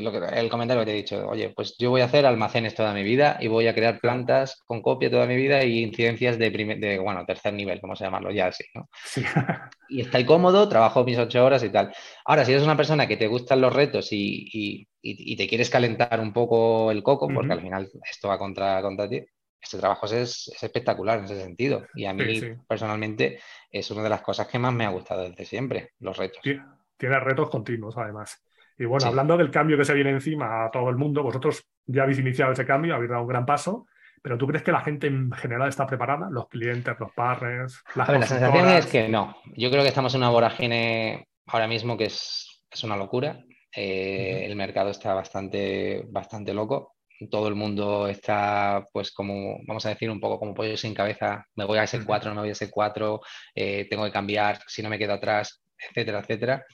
[0.00, 2.74] lo que, el comentario que te he dicho, oye, pues yo voy a hacer almacenes
[2.74, 6.38] toda mi vida y voy a crear plantas con copia toda mi vida y incidencias
[6.38, 8.88] de, de bueno, tercer nivel, vamos a llamarlo ya así, ¿no?
[9.04, 9.22] Sí.
[9.88, 11.92] y estoy cómodo, trabajo mis ocho horas y tal.
[12.24, 16.32] Ahora, si eres una persona que te gustan los retos y, te quieres calentar un
[16.32, 19.22] poco el coco, porque al final esto va contra, contra ti,
[19.66, 21.86] este trabajo es, espectacular en ese sentido.
[21.94, 25.44] Y a mí personalmente es una de las cosas que más me ha gustado desde
[25.44, 26.40] siempre, los retos.
[26.42, 28.42] Tiene retos continuos además.
[28.78, 32.02] Y bueno, hablando del cambio que se viene encima a todo el mundo, vosotros ya
[32.02, 33.86] habéis iniciado ese cambio, habéis dado un gran paso,
[34.22, 36.28] pero ¿tú crees que la gente en general está preparada?
[36.30, 39.36] Los clientes, los partners, las a ver, la sensación es que no.
[39.54, 43.40] Yo creo que estamos en una vorágine ahora mismo que es, es una locura.
[43.74, 46.95] Eh, el mercado está bastante, bastante loco
[47.30, 51.46] todo el mundo está, pues, como, vamos a decir, un poco como pollo sin cabeza,
[51.54, 53.20] me voy a ese 4, no me voy a ese 4,
[53.54, 56.64] eh, tengo que cambiar, si no me quedo atrás, etcétera, etcétera.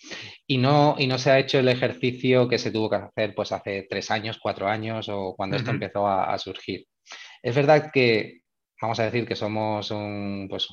[0.47, 3.53] Y no, y no se ha hecho el ejercicio que se tuvo que hacer pues
[3.53, 6.87] hace tres años, cuatro años o cuando esto empezó a, surgir.
[7.43, 8.41] Es verdad que,
[8.81, 10.69] vamos a decir que somos un, pues,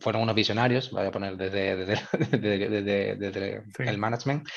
[0.00, 4.48] fueron unos visionarios, voy a poner desde, desde, el management,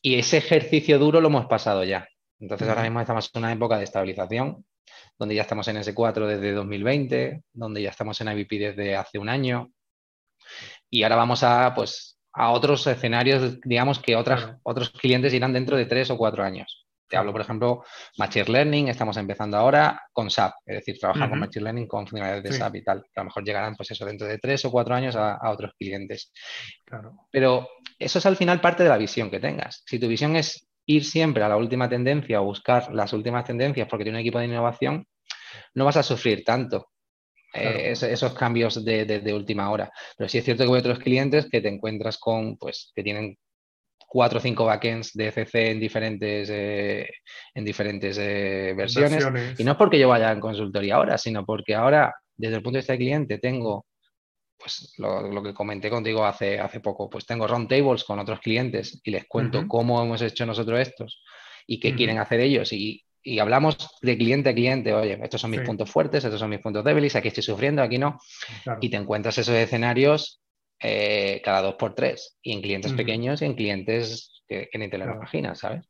[0.00, 2.06] y ese ejercicio duro lo hemos pasado ya.
[2.40, 4.64] Entonces ahora mismo estamos en una época de estabilización,
[5.18, 9.28] donde ya estamos en S4 desde 2020, donde ya estamos en IVP desde hace un
[9.28, 9.70] año.
[10.90, 15.76] Y ahora vamos a, pues, a otros escenarios, digamos que otras, otros clientes irán dentro
[15.76, 16.86] de tres o cuatro años.
[17.08, 17.84] Te hablo, por ejemplo,
[18.18, 22.42] Machine Learning, estamos empezando ahora con SAP, es decir, trabajar con Machine Learning con funcionalidades
[22.42, 22.98] de SAP y tal.
[23.14, 25.72] a lo mejor llegarán, pues eso, dentro de tres o cuatro años a, a otros
[25.78, 26.32] clientes.
[26.84, 27.28] Claro.
[27.30, 27.68] Pero
[27.98, 29.84] eso es al final parte de la visión que tengas.
[29.86, 33.88] Si tu visión es ir siempre a la última tendencia o buscar las últimas tendencias
[33.88, 35.06] porque tiene un equipo de innovación,
[35.74, 36.88] no vas a sufrir tanto
[37.54, 39.90] eh, esos, cambios de, última hora.
[40.16, 43.36] Pero sí es cierto que hay otros clientes que te encuentras con, pues, que tienen
[44.06, 47.08] cuatro o cinco backends de CC en diferentes, eh,
[47.54, 49.58] en diferentes eh, versiones.
[49.58, 52.76] Y no es porque yo vaya en consultoría ahora, sino porque ahora, desde el punto
[52.76, 53.86] de vista del cliente, tengo
[54.58, 59.10] pues lo, que comenté contigo hace, hace poco, pues tengo roundtables con otros clientes y
[59.10, 61.22] les cuento cómo hemos hecho nosotros estos
[61.66, 63.02] y qué quieren hacer ellos y,
[63.40, 66.84] hablamos de cliente a cliente, oye, estos son mis puntos fuertes, estos son mis puntos
[66.84, 68.20] débiles, aquí estoy sufriendo, aquí no,
[68.80, 70.40] y te encuentras esos escenarios
[70.80, 74.96] eh, cada dos por tres, y en clientes pequeños y en clientes que, ni te
[74.96, 75.84] lo imaginas, ¿sabes?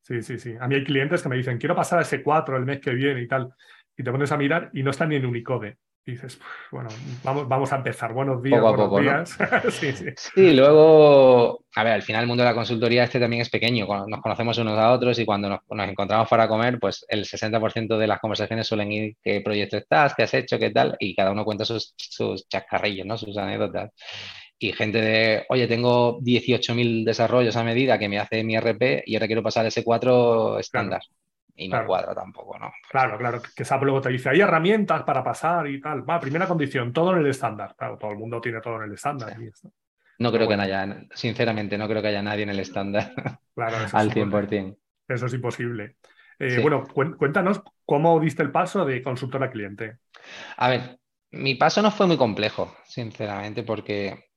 [0.00, 0.54] Sí, sí, sí.
[0.58, 2.92] A mí hay clientes que me dicen, quiero pasar a ese 4 el mes que
[2.92, 3.52] viene y tal,
[3.94, 6.88] y te pones a mirar y no están ni en Unicode dices, bueno,
[7.22, 8.12] vamos, vamos a empezar.
[8.12, 9.38] Buenos días, buenos días.
[9.70, 10.06] sí, sí.
[10.16, 13.86] sí, luego, a ver, al final el mundo de la consultoría este también es pequeño.
[14.06, 18.06] Nos conocemos unos a otros y cuando nos, encontramos para comer, pues el 60% de
[18.06, 21.44] las conversaciones suelen ir qué proyecto estás, qué has hecho, qué tal, y cada uno
[21.44, 23.16] cuenta sus, sus chascarrillos, ¿no?
[23.16, 23.90] Sus anécdotas.
[24.58, 29.14] Y gente de, oye, tengo 18.000 desarrollos a medida que me hace mi RP y
[29.14, 31.00] ahora quiero pasar ese 4 estándar
[31.60, 32.72] y no cuadra tampoco, ¿no?
[32.90, 36.08] Claro, claro, que SAP luego te dice, hay herramientas para pasar y tal.
[36.08, 37.74] Va, primera condición, todo en el estándar.
[37.76, 39.36] Claro, todo el mundo tiene todo en el estándar.
[40.18, 43.12] No creo que haya, sinceramente, no creo que haya nadie en el estándar
[43.54, 44.76] claro, al 100%.
[45.06, 45.96] Eso es imposible.
[46.38, 49.98] Eh, bueno, cuéntanos cómo diste el paso de consultor a cliente.
[50.56, 50.98] A ver,
[51.32, 54.29] mi paso no fue muy complejo, sinceramente, porque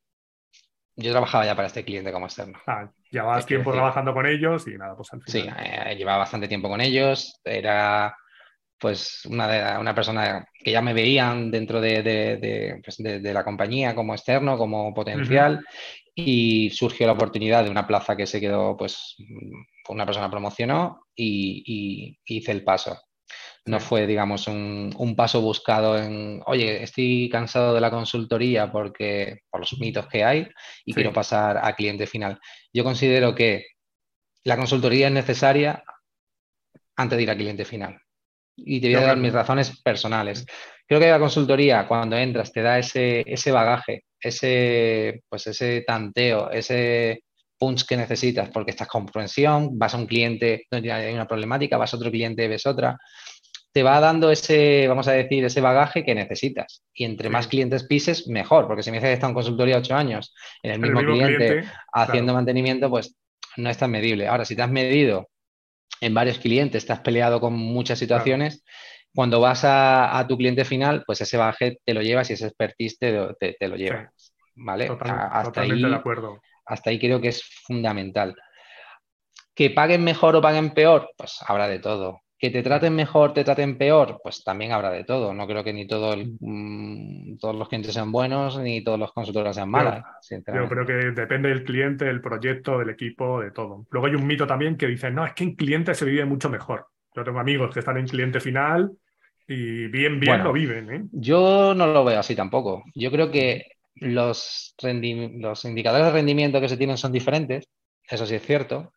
[0.96, 2.58] yo trabajaba ya para este cliente como externo.
[2.66, 5.56] Ah, llevabas tiempo trabajando con ellos y nada, pues al final.
[5.56, 7.40] Sí, eh, llevaba bastante tiempo con ellos.
[7.44, 8.16] Era
[8.78, 14.14] pues una, una persona que ya me veían dentro de, de, pues, la compañía como
[14.14, 15.64] externo, como potencial,
[16.14, 19.16] y surgió la oportunidad de una plaza que se quedó, pues
[19.88, 23.00] una persona promocionó y, y hice el paso.
[23.66, 29.60] No fue, digamos, un, paso buscado en, oye, estoy cansado de la consultoría porque, por
[29.60, 30.48] los mitos que hay
[30.84, 32.38] y quiero pasar a cliente final.
[32.72, 33.66] Yo considero que
[34.44, 35.82] la consultoría es necesaria
[36.96, 37.98] antes de ir a cliente final.
[38.56, 40.44] Y te voy a dar mis razones personales.
[40.86, 46.50] Creo que la consultoría, cuando entras, te da ese, ese bagaje, ese, pues ese tanteo,
[46.50, 47.24] ese
[47.58, 51.94] punch que necesitas, porque estás comprensión, vas a un cliente donde hay una problemática, vas
[51.94, 52.98] a otro cliente, ves otra
[53.74, 56.84] te va dando ese, vamos a decir, ese bagaje que necesitas.
[56.94, 59.96] Y entre más clientes pises, mejor, porque si me dices que está en consultoría ocho
[59.96, 60.32] años
[60.62, 63.16] en el mismo, cliente, haciendo mantenimiento, pues
[63.56, 64.28] no es tan medible.
[64.28, 65.28] Ahora, si te has medido
[66.00, 68.62] en varios clientes, te has peleado con muchas situaciones,
[69.12, 72.96] cuando vas a, tu cliente final, pues ese bagaje te lo llevas y ese expertise
[73.00, 74.32] te, lo llevas.
[74.54, 74.88] ¿Vale?
[74.88, 76.40] hasta ahí, de acuerdo.
[76.64, 78.36] Hasta ahí creo que es fundamental.
[79.52, 82.23] Que paguen mejor o paguen peor, pues habrá de todo.
[82.44, 85.32] Que te traten mejor, te traten peor, pues también habrá de todo.
[85.32, 89.56] No creo que ni todo mm, todos los clientes sean buenos ni todos los consultores
[89.56, 90.04] sean malos.
[90.30, 93.86] Yo, creo que depende del cliente, del proyecto, del equipo, de todo.
[93.90, 96.50] Luego hay un mito también que dice, no, es que en cliente se vive mucho
[96.50, 96.88] mejor.
[97.16, 98.92] Yo tengo amigos que están en cliente final
[99.48, 100.92] y bien, bien lo viven.
[100.92, 101.04] ¿eh?
[101.12, 102.84] Yo no lo veo así tampoco.
[102.94, 107.70] Yo creo que los, los indicadores de rendimiento que se tienen son diferentes,
[108.06, 108.92] eso sí es cierto,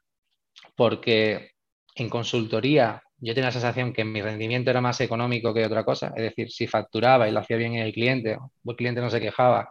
[0.76, 1.52] porque
[1.96, 6.14] en consultoría yo tenía la sensación que mi rendimiento era más económico que otra cosa.
[6.16, 9.70] Es decir, si facturaba y lo hacía bien el cliente, el cliente no se quejaba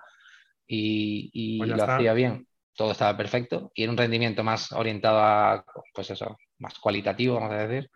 [0.66, 3.70] y, pues lo hacía bien, todo estaba perfecto.
[3.74, 7.90] Y era un rendimiento más orientado a, pues eso, más cualitativo, vamos a decir.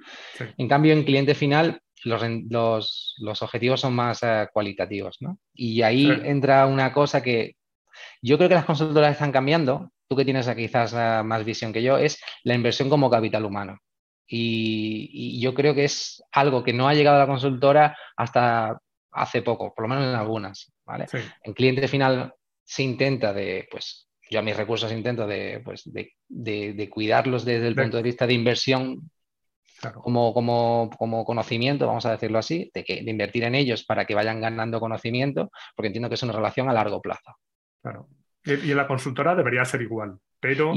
[0.57, 5.39] En cambio, en cliente final, los, los, objetivos son más eh, cualitativos, ¿no?
[5.53, 7.57] Y ahí entra una cosa que
[8.23, 9.91] yo creo que las consultoras están cambiando.
[10.09, 13.79] Tú que tienes quizás eh, más visión que yo, es la inversión como capital humano.
[14.33, 19.43] Y, yo creo que es algo que no ha llegado a la consultora hasta hace
[19.43, 20.73] poco, por lo menos en algunas.
[20.85, 21.07] ¿vale?
[21.43, 22.33] En cliente final
[22.65, 27.75] se intenta de, pues, yo a mis recursos intento de, pues, de, cuidarlos desde el
[27.75, 29.11] punto de vista de inversión
[29.95, 34.05] como, como, como, conocimiento, vamos a decirlo así, de, que, de invertir en ellos para
[34.05, 37.35] que vayan ganando conocimiento, porque entiendo que es una relación a largo plazo.
[37.83, 38.09] Claro.
[38.45, 40.73] Y en la consultora debería ser igual, pero...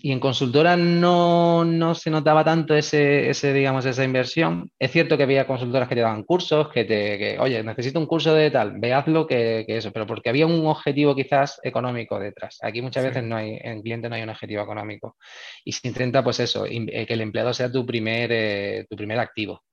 [0.00, 4.70] Y en, consultora no, se notaba tanto ese, ese, digamos, esa inversión.
[4.78, 8.32] Es cierto que había consultoras que te daban cursos, que te, oye, necesito un curso
[8.32, 12.58] de tal, veazlo que, que, eso, pero porque había un objetivo quizás económico detrás.
[12.62, 15.16] Aquí muchas veces no hay, en cliente no hay un objetivo económico.
[15.64, 19.18] Y se intenta, pues eso, eh, que el empleado sea tu primer, eh, tu primer
[19.18, 19.64] activo.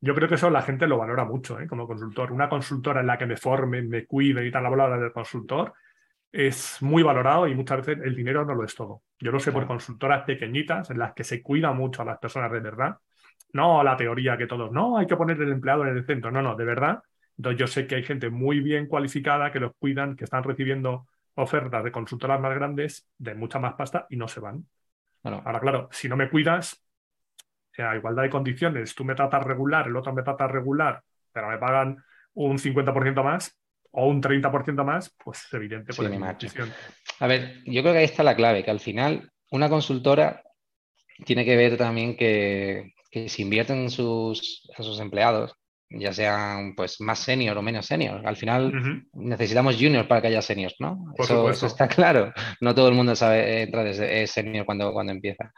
[0.00, 1.66] Yo creo que eso la gente lo valora mucho, ¿eh?
[1.66, 2.32] como consultor.
[2.32, 5.72] Una consultora en la que me forme, me cuide y tal, la del consultor,
[6.32, 9.02] es muy valorado y muchas veces el dinero no lo es todo.
[9.18, 12.52] Yo lo sé por consultoras pequeñitas en las que se cuida mucho a las personas
[12.52, 12.98] de verdad.
[13.52, 16.30] No la teoría que todos, no, hay que poner el empleado en el centro.
[16.30, 17.02] No, no, de verdad.
[17.36, 21.06] Entonces yo sé que hay gente muy bien cualificada que los cuidan, que están recibiendo
[21.34, 24.66] ofertas de consultoras más grandes de mucha más pasta y no se van.
[25.22, 26.82] Ahora, claro, si no me cuidas,
[27.82, 31.58] a igualdad de condiciones, tú me tratas regular, el otro me trata regular, pero me
[31.58, 32.02] pagan
[32.34, 33.57] un 50% más,
[33.92, 35.92] o un 30% más, pues es evidente.
[35.92, 36.02] Sí,
[37.20, 40.42] a ver, yo creo que ahí está la clave, que al final una consultora
[41.24, 45.54] tiene que ver también que, que si invierten en sus, sus empleados,
[45.90, 48.26] ya sean pues más senior o menos senior.
[48.26, 51.12] Al final necesitamos juniors para que haya seniors, ¿no?
[51.18, 52.32] Eso, eso, está claro.
[52.60, 55.52] No todo el mundo sabe entrar desde senior cuando, cuando empieza.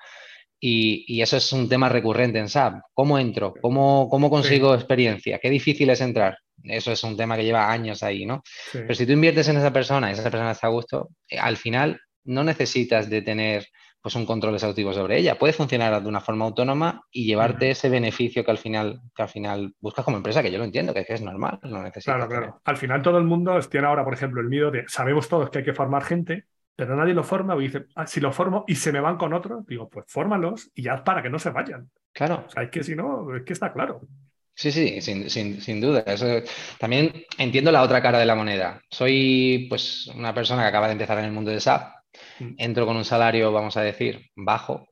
[0.63, 2.83] Y, eso es un tema recurrente en SAP.
[2.93, 3.55] ¿Cómo entro?
[3.61, 5.39] ¿Cómo, cómo consigo experiencia?
[5.39, 6.37] Qué difícil es entrar.
[6.65, 8.43] Eso es un tema que lleva años ahí, ¿no?
[8.73, 11.57] Pero si tú inviertes en esa persona y esa persona está a gusto, eh, al
[11.57, 13.67] final no necesitas de tener
[14.03, 15.39] pues un control exhaustivo sobre ella.
[15.39, 19.29] Puede funcionar de una forma autónoma y llevarte ese beneficio que al final, que al
[19.29, 22.17] final buscas como empresa, que yo lo entiendo, que es normal, no necesitas.
[22.17, 22.61] Claro, claro.
[22.65, 25.59] Al final todo el mundo tiene ahora, por ejemplo, el miedo de sabemos todos que
[25.59, 28.77] hay que formar gente, pero nadie lo forma y dice, ah, si lo formo y
[28.77, 31.91] se me van con otro, digo, pues fórmalos y ya para que no se vayan.
[32.13, 32.45] Claro.
[32.47, 34.01] O sea, es que si no, es que está claro.
[34.61, 36.05] Sí, sí, sin, duda.
[36.79, 38.83] también entiendo la otra cara de la moneda.
[38.91, 41.95] Soy pues una persona que acaba de empezar en el mundo de SAP.
[42.41, 42.55] Mm.
[42.59, 44.87] Entro con un salario, vamos a decir, bajo,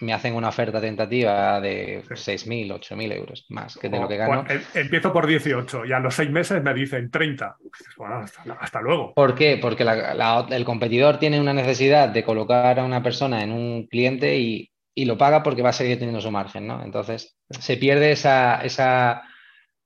[0.00, 4.44] me hacen una oferta tentativa de 6.000, 8.000 euros más que de lo que gano.
[4.48, 7.56] Em, empiezo por 18 y a los seis meses me dicen 30.
[7.96, 8.24] Bueno,
[8.58, 9.14] hasta, luego.
[9.14, 9.56] ¿Por qué?
[9.62, 14.68] Porque el competidor tiene una necesidad de colocar a una persona en un cliente y,
[14.96, 16.84] lo paga porque va a seguir teniendo su margen, ¿no?
[16.84, 19.22] Entonces se pierde esa, esa,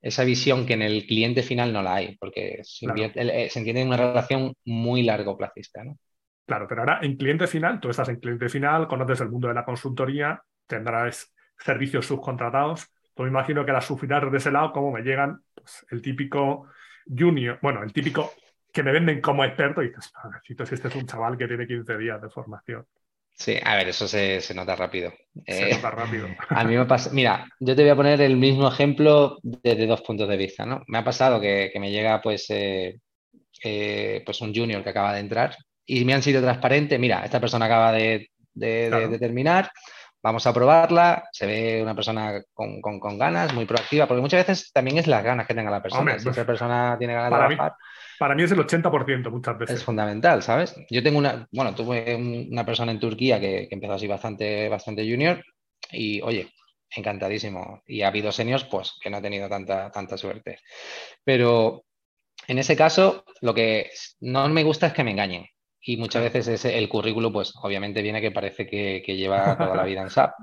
[0.02, 3.84] esa visión que en el cliente final no la hay, porque se, eh, se entiende
[3.84, 5.96] una relación muy largo placista, ¿no?
[6.46, 9.54] Claro, pero ahora en cliente final, tú estás en cliente final, conoces el mundo de
[9.54, 12.88] la consultoría, tendrás servicios subcontratados.
[13.14, 16.68] Tú me imagino que las sufrirás de ese lado, como me llegan pues, el típico
[17.06, 18.32] junior, bueno, el típico
[18.72, 21.66] que me venden como experto y dices, necesito si este es un chaval que tiene
[21.66, 22.86] 15 días de formación.
[23.38, 25.12] Sí, a ver, eso se, nota rápido.
[25.46, 26.26] Se eh, nota rápido.
[26.50, 30.02] A mí me pasa, mira, yo te voy a poner el mismo ejemplo desde dos
[30.02, 30.82] puntos de vista, ¿no?
[30.88, 32.98] Me ha pasado que, me llega pues, eh,
[33.62, 37.40] eh, pues un junior que acaba de entrar y me han sido transparentes, mira, esta
[37.40, 38.28] persona acaba de,
[39.20, 39.70] terminar,
[40.22, 44.98] vamos a probarla, se ve una persona con, ganas, muy proactiva, porque muchas veces también
[44.98, 46.18] es las ganas que tenga la persona.
[46.18, 47.76] si esa persona tiene ganas de trabajar...
[48.18, 49.76] Para mí es el 80% muchas veces.
[49.76, 50.74] Es fundamental, ¿sabes?
[50.90, 55.44] Yo tengo una, bueno, tuve una persona en Turquía que, empezó así bastante, bastante junior
[55.92, 56.52] y, oye,
[56.90, 57.82] encantadísimo.
[57.86, 60.58] Y ha habido seniors, pues, que no he tenido tanta, tanta suerte.
[61.22, 61.84] Pero
[62.48, 65.46] en ese caso, lo que no me gusta es que me engañen.
[65.88, 69.84] Y muchas veces ese, el currículo, pues obviamente viene que parece que, lleva toda la
[69.84, 70.34] vida en SAP.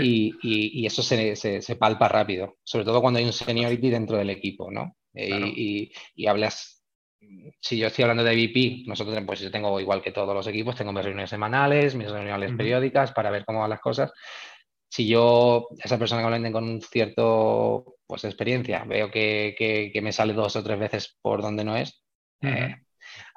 [0.00, 4.96] Y, eso se, palpa rápido, sobre todo cuando hay un seniority dentro del equipo, ¿no?
[5.14, 6.82] Y, y, hablas
[7.60, 10.74] si yo estoy hablando de VP, nosotros pues yo tengo igual que todos los equipos,
[10.74, 14.10] tengo mis reuniones semanales, mis reuniones periódicas para ver cómo van las cosas.
[14.90, 20.32] Si yo, esa persona que venden con un cierto pues experiencia, veo que, me sale
[20.32, 22.02] dos o tres veces por donde no es,
[22.40, 22.74] eh,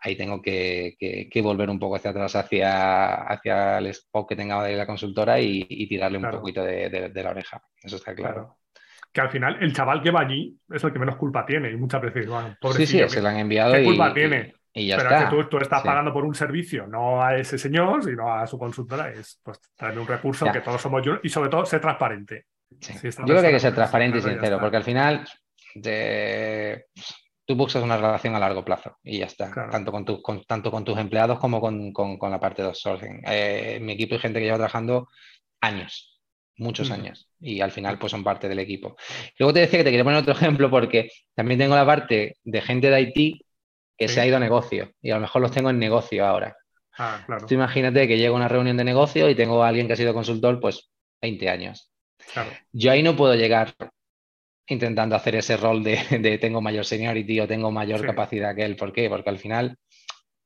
[0.05, 0.95] ahí tengo que,
[1.43, 5.87] volver un poco hacia atrás, hacia, hacia el spot que tenga de la consultora y,
[5.87, 7.61] tirarle un poquito de, la oreja.
[7.81, 8.57] Eso está claro
[9.11, 11.77] que al final el chaval que va allí es el que menos culpa tiene y
[11.77, 14.53] muchas veces, bueno, sí, sí, se lo han enviado ¿qué culpa tiene?
[14.73, 15.29] Y ya Pero está.
[15.29, 19.09] que tú, estás pagando por un servicio, no a ese señor, sino a su consultora,
[19.09, 22.47] es pues traerle un recurso que todos somos yo y sobre todo ser transparente.
[22.69, 25.25] yo creo que hay que ser transparente y sincero, porque al final
[27.45, 30.83] tú buscas una relación a largo plazo y ya está, tanto, con tu, tanto con
[30.83, 33.21] tus empleados como con, con, la parte de outsourcing.
[33.27, 35.07] Eh, en mi equipo hay gente que lleva trabajando
[35.61, 36.15] años
[36.57, 38.95] muchos años y al final pues son parte del equipo.
[39.37, 42.61] Luego te decía que te quería poner otro ejemplo porque también tengo la parte de
[42.61, 43.41] gente de IT
[43.97, 46.55] que se ha ido a negocio y a lo mejor los tengo en negocio ahora.
[46.97, 47.45] Ah, claro.
[47.45, 49.97] Tú imagínate que llego a una reunión de negocio y tengo a alguien que ha
[49.97, 50.89] sido consultor pues
[51.21, 51.91] 20 años.
[52.71, 53.73] Yo ahí no puedo llegar
[54.67, 58.75] intentando hacer ese rol de, tengo mayor seniority o tengo mayor capacidad que él.
[58.75, 59.09] ¿Por qué?
[59.09, 59.77] Porque al final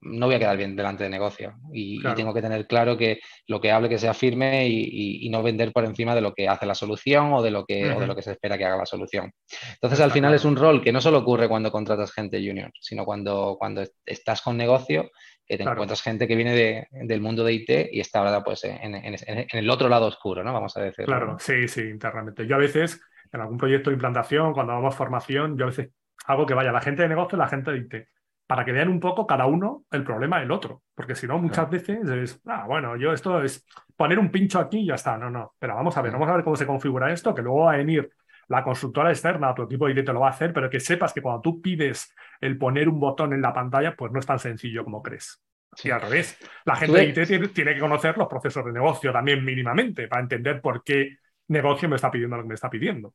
[0.02, 3.60] no voy a quedar bien delante de negocio y, tengo que tener claro que lo
[3.60, 6.74] que hable que sea firme y, no vender por encima de lo que hace la
[6.74, 9.32] solución o de lo que, de lo que se espera que haga la solución.
[9.74, 13.06] Entonces, al final es un rol que no solo ocurre cuando contratas gente junior, sino
[13.06, 15.12] cuando, cuando estás con negocio,
[15.50, 18.94] que te encuentras gente que viene del mundo de IT y está ahora pues en,
[18.94, 20.54] el otro lado oscuro, ¿no?
[20.54, 21.06] Vamos a decir.
[21.06, 22.46] Claro, sí, sí, internamente.
[22.46, 25.92] Yo a veces, en algún proyecto de implantación, cuando hagamos formación, yo a veces
[26.26, 28.08] hago que vaya la gente de negocio y la gente de IT
[28.50, 30.82] para que vean un poco cada uno el problema del otro.
[30.96, 33.64] Porque si no, muchas veces es, ah, bueno, yo esto es
[33.96, 35.20] poner un pincho aquí y ya está.
[35.20, 35.54] No, no.
[35.60, 37.78] Pero vamos a ver, vamos a ver cómo se configura esto, que luego va a
[37.78, 38.10] venir
[38.48, 41.14] la consultora externa, tu equipo de IT te lo va a hacer, pero que sepas
[41.14, 42.12] que cuando tú pides
[42.42, 45.44] el poner un botón en la pantalla, pues no es tan sencillo como crees.
[45.76, 46.36] Sí, al revés.
[46.66, 50.60] La gente de IT tiene, que conocer los procesos de negocio también mínimamente para entender
[50.60, 51.18] por qué
[51.50, 53.14] negocio me está pidiendo lo que me está pidiendo.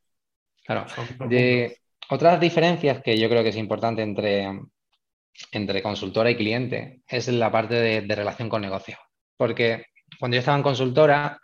[0.65, 0.87] Claro.
[1.29, 1.79] De
[2.11, 4.49] otras diferencias que yo creo que es importante entre,
[5.53, 8.99] entre consultora y cliente es la parte de, relación con negocio.
[9.37, 9.87] Porque
[10.19, 11.41] cuando yo estaba en consultora,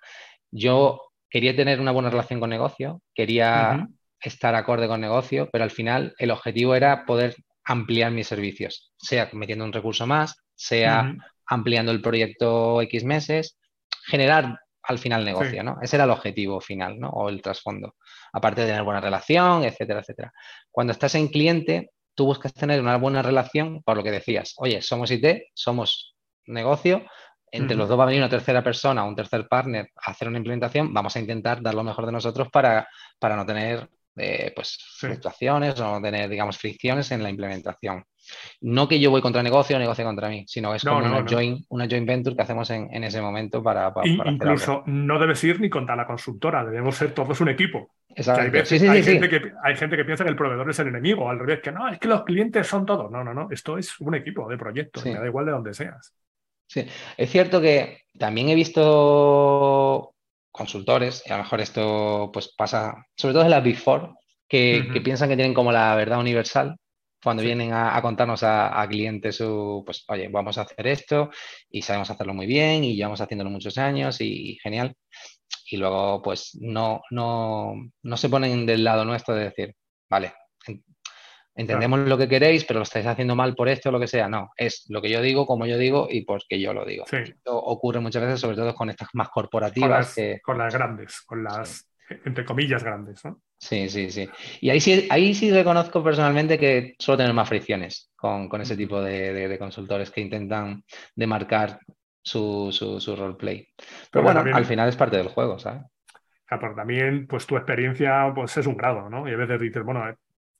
[0.51, 3.89] yo quería tener una buena relación con negocio, quería
[4.21, 9.31] estar acorde con negocio, pero al final el objetivo era poder ampliar mis servicios, sea
[9.33, 11.15] metiendo un recurso más, sea
[11.47, 13.59] ampliando el proyecto X meses,
[14.07, 14.59] generar
[14.91, 15.79] al final negocio, ¿no?
[15.81, 17.09] Ese era el objetivo final, ¿no?
[17.11, 17.95] O el trasfondo.
[18.33, 20.33] Aparte de tener buena relación, etcétera, etcétera.
[20.71, 24.83] Cuando estás en cliente, tú buscas tener una buena relación por lo que decías, oye,
[24.83, 27.07] somos IT, somos negocio,
[27.53, 30.39] entre los dos va a venir una tercera persona, un tercer partner a hacer una
[30.39, 34.77] implementación, vamos a intentar dar lo mejor de nosotros para, para no tener eh, pues,
[34.99, 38.05] fluctuaciones o no tener, digamos, fricciones en la implementación.
[38.61, 41.65] No que yo voy contra negocio o negocio contra mí, sino es como una, joint,
[41.69, 43.93] una, joint, venture que hacemos en, ese momento para...
[44.05, 47.91] incluso no debes ir ni contra la consultora, debemos ser todos un equipo.
[48.17, 51.61] Hay, gente que, hay gente que piensa que el proveedor es el enemigo, al revés,
[51.61, 53.11] que no, es que los clientes son todos.
[53.11, 56.13] No, no, no, esto es un equipo de proyectos, da igual de donde seas.
[56.67, 60.15] Sí, es cierto que también he visto
[60.51, 64.15] consultores, y a lo mejor esto pues pasa, sobre todo en las Big Four,
[64.49, 66.77] que, que piensan que tienen como la verdad universal
[67.23, 71.31] cuando vienen a, contarnos a, clientes su, pues, oye, vamos a hacer esto
[71.71, 74.95] y sabemos hacerlo muy bien y llevamos haciéndolo muchos años y, genial.
[75.71, 79.75] Y luego, pues, no, no, no se ponen del lado nuestro de decir,
[80.09, 80.33] vale,
[81.55, 84.29] entendemos lo que queréis, pero lo estáis haciendo mal por esto o lo que sea.
[84.29, 87.05] No, es lo que yo digo, como yo digo y porque yo lo digo.
[87.11, 90.15] Esto ocurre muchas veces, sobre todo con estas más corporativas.
[90.43, 91.89] Con las, grandes, con las
[92.25, 93.25] entre comillas, grandes.
[93.25, 93.41] ¿no?
[93.59, 94.29] Sí, sí, sí.
[94.61, 99.01] Y ahí sí, ahí sí reconozco personalmente que suelo tener más fricciones con, ese tipo
[99.01, 100.85] de, consultores que intentan
[101.15, 101.79] demarcar
[102.23, 103.69] su, su, roleplay.
[104.11, 105.83] Pero, bueno, al final es parte del juego, ¿sabes?
[106.45, 109.29] Claro, también, pues tu experiencia pues, es un grado, ¿no?
[109.29, 110.05] Y a veces dices, bueno,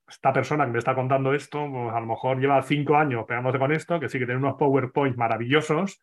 [0.09, 3.59] esta persona que me está contando esto, pues a lo mejor lleva cinco años pegándose
[3.59, 6.03] con esto, que sí que tiene unos PowerPoint maravillosos,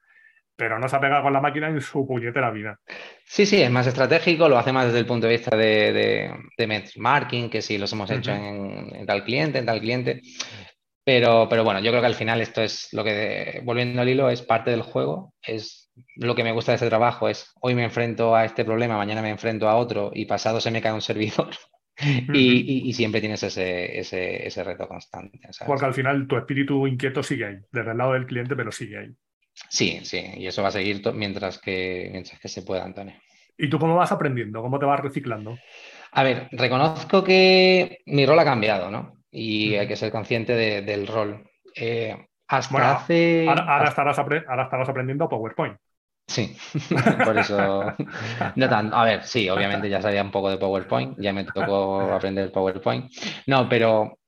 [0.58, 2.80] pero no se ha pegado con la máquina en su puñetera vida.
[3.24, 6.32] Sí, sí, es más estratégico, lo hace más desde el punto de vista de, de,
[6.58, 10.22] de benchmarking, que sí los hemos hecho en, tal cliente, en tal cliente.
[11.06, 14.30] Pero, pero bueno, yo creo que al final esto es lo que, volviendo al hilo,
[14.30, 17.84] es parte del juego, es lo que me gusta de este trabajo, es hoy me
[17.84, 21.02] enfrento a este problema, mañana me enfrento a otro y pasado se me cae un
[21.02, 21.50] servidor.
[22.34, 25.40] y, siempre tienes ese, ese, reto constante.
[25.66, 29.00] Porque al final tu espíritu inquieto sigue ahí, desde el lado del cliente, pero sigue
[29.00, 29.16] ahí.
[29.70, 33.16] Sí, sí, y eso va a seguir mientras que, mientras que se pueda, Antonio.
[33.58, 34.62] ¿Y tú cómo vas aprendiendo?
[34.62, 35.58] ¿Cómo te vas reciclando?
[36.12, 39.18] A ver, reconozco que mi rol ha cambiado, ¿no?
[39.32, 41.50] Y hay que ser consciente del rol.
[41.76, 42.16] Eh,
[42.48, 43.46] hasta hace.
[43.48, 45.78] Ahora, Estarás ahora, estarás aprendiendo PowerPoint.
[46.28, 46.56] Sí,
[47.24, 47.94] por eso.
[48.56, 48.96] No tanto.
[48.96, 53.12] A ver, sí, obviamente ya sabía un poco de PowerPoint, ya me tocó aprender PowerPoint.
[53.48, 54.20] No, pero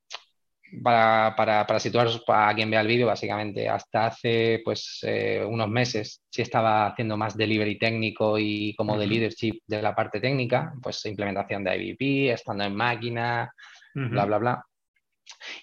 [0.83, 5.69] para, para, para situaros a quien vea el vídeo, básicamente hasta hace pues eh, unos
[5.69, 10.73] meses sí estaba haciendo más delivery técnico y como de leadership de la parte técnica,
[10.81, 13.51] pues implementación de IVP, estando en máquina,
[13.93, 14.65] bla, bla, bla.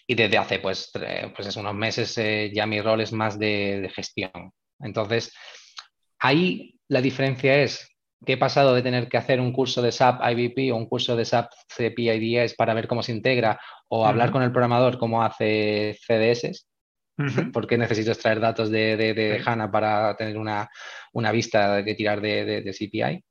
[0.07, 0.91] Y desde hace pues,
[1.35, 4.53] pues unos meses eh, ya mi rol es más de, de gestión.
[4.81, 5.33] Entonces,
[6.19, 10.21] ahí la diferencia es que he pasado de tener que hacer un curso de SAP
[10.31, 14.43] IVP o un curso de SAP CPIDS para ver cómo se integra o hablar con
[14.43, 16.67] el programador cómo hace CDS,
[17.53, 20.69] porque necesito extraer datos de, de, HANA para tener una,
[21.33, 23.23] vista que tirar de, CPI.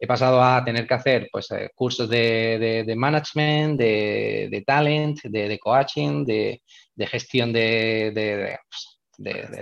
[0.00, 6.24] He pasado a tener que hacer pues, eh, cursos de, management, de, talent, de, coaching,
[6.24, 6.60] de,
[7.06, 8.56] gestión de,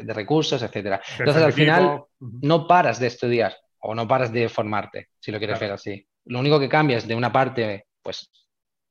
[0.08, 1.00] recursos, etc.
[1.18, 3.56] Entonces, al final, no paras de estudiar
[3.86, 6.06] o no paras de formarte, si lo quieres ver así.
[6.26, 8.30] Lo único que cambias de una parte, pues,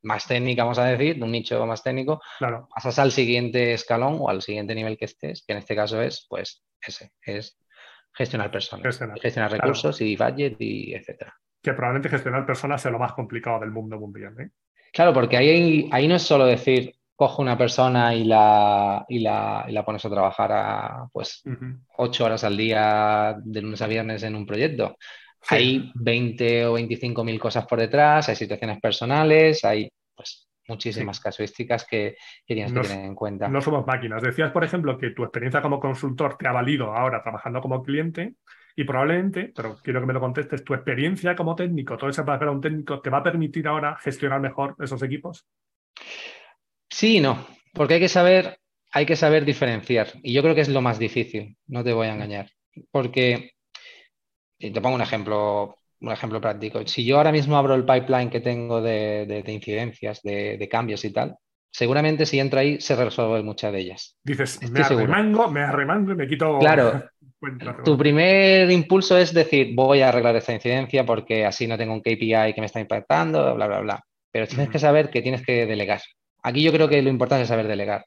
[0.04, 2.68] más técnica, vamos a decir, de un nicho más técnico, claro.
[2.74, 6.26] pasas al siguiente escalón o al siguiente nivel que estés, que en este caso es,
[6.30, 7.58] pues, ese, es
[8.14, 11.36] gestionar personas, gestionar, recursos y budget y etcétera.
[11.62, 14.36] Que probablemente gestionar personas sea lo más complicado del mundo mundial.
[14.40, 14.50] ¿eh?
[14.94, 19.66] Claro, porque ahí, ahí no es solo decir, cojo una persona y la, y la,
[19.68, 21.44] y la pones a trabajar a pues
[21.98, 24.98] ocho horas al día de lunes a viernes en un proyecto.
[25.50, 31.86] Hay 20 o 25 mil cosas por detrás, hay situaciones personales, hay pues muchísimas casuísticas
[31.86, 33.48] que, tienes que tener en cuenta.
[33.48, 34.22] No somos máquinas.
[34.24, 38.36] Decías, por ejemplo, que tu experiencia como consultor te ha valido ahora trabajando como cliente
[38.76, 42.62] y probablemente, pero quiero que me lo contestes, tu experiencia como técnico, todo ese background
[42.62, 45.46] técnico, ¿te va a permitir ahora gestionar mejor esos equipos?
[46.96, 48.58] Sí y no, porque hay que saber,
[48.90, 50.08] hay que saber diferenciar.
[50.24, 52.50] Y yo creo que es lo más difícil, no te voy a engañar.
[52.90, 53.52] Porque,
[54.58, 56.88] te pongo un ejemplo, un ejemplo práctico.
[56.88, 61.36] Si yo ahora mismo abro el pipeline que tengo de, incidencias, de, cambios y tal,
[61.70, 64.18] seguramente si entro ahí se resuelve muchas de ellas.
[64.24, 66.60] Dices, me arremango, me arremango y me quito.
[66.60, 67.04] Claro.
[67.84, 72.00] tu primer impulso es decir, voy a arreglar esta incidencia porque así no tengo un
[72.00, 74.04] KPI que me está impactando, bla, bla, bla.
[74.32, 76.00] Pero tienes que saber que tienes que delegar.
[76.46, 78.06] Aquí yo creo que lo importante es saber delegar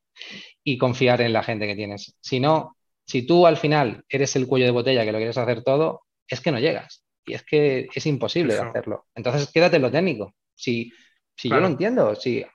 [0.62, 2.16] y confiar en la gente que tienes.
[2.20, 5.64] Si no, si tú al final eres el cuello de botella que lo quieres hacer
[5.64, 7.04] todo, es que no llegas.
[7.26, 9.06] Y es que es imposible hacerlo.
[9.16, 10.36] Entonces, quédate en lo técnico.
[10.54, 10.92] Si,
[11.36, 12.46] si yo lo entiendo, si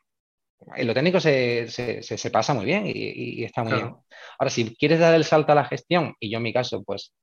[0.73, 1.67] en lo técnico se,
[2.31, 3.93] pasa muy bien y, está muy bien.
[4.39, 7.13] Ahora, si quieres dar el salto a la gestión, y yo en mi caso, pues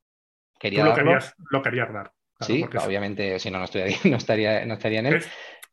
[0.59, 0.83] quería.
[0.83, 2.11] Tú lo, querías, lo querías dar.
[2.41, 3.65] sí, obviamente, si no, no,
[4.05, 5.25] no, estaría, no estaría en él.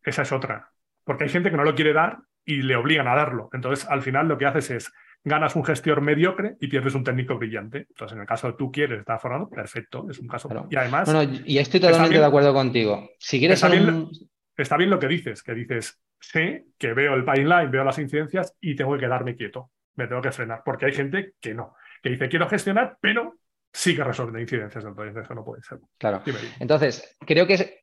[0.05, 0.73] esa es otra.
[1.05, 2.19] Porque hay gente que no lo quiere dar
[2.49, 3.51] y le obligan a darlo.
[3.53, 4.93] Entonces, al final lo que haces es
[5.23, 7.87] ganas un gestor mediocre y pierdes un técnico brillante.
[7.91, 10.67] Entonces, en el caso de tú quieres estar formado, perfecto, es un caso.
[10.71, 11.11] Y además.
[11.45, 13.11] y estoy totalmente de acuerdo contigo.
[13.19, 13.63] Si quieres.
[13.63, 14.09] Está, bien,
[14.57, 18.57] está bien lo que dices, que dices, sé que veo el pipeline, veo las incidencias
[18.63, 22.09] y tengo que quedarme quieto, me tengo que frenar, porque hay gente que no, que
[22.09, 23.35] dice quiero gestionar, pero
[23.71, 25.81] sí que resuelve incidencias, entonces eso no puede ser.
[25.99, 26.23] Claro.
[26.61, 27.75] Entonces, creo que es,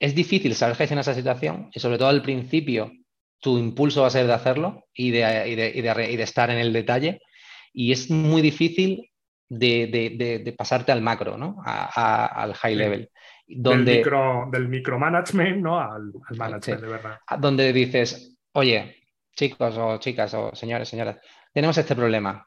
[0.00, 2.90] es difícil saber gestionar esa situación y sobre todo al principio
[3.40, 7.20] tu impulso va a ser de hacerlo y de, estar en el detalle.
[7.72, 9.10] Y es muy difícil
[9.48, 11.56] de, pasarte al macro, ¿no?
[11.64, 13.10] al high level.
[13.48, 15.78] Donde, del, micro, del micromanagement ¿no?
[15.78, 17.18] al, management, de verdad.
[17.38, 18.96] Donde dices, oye,
[19.36, 21.18] chicos o chicas o señores, señoras,
[21.52, 22.44] tenemos este problema.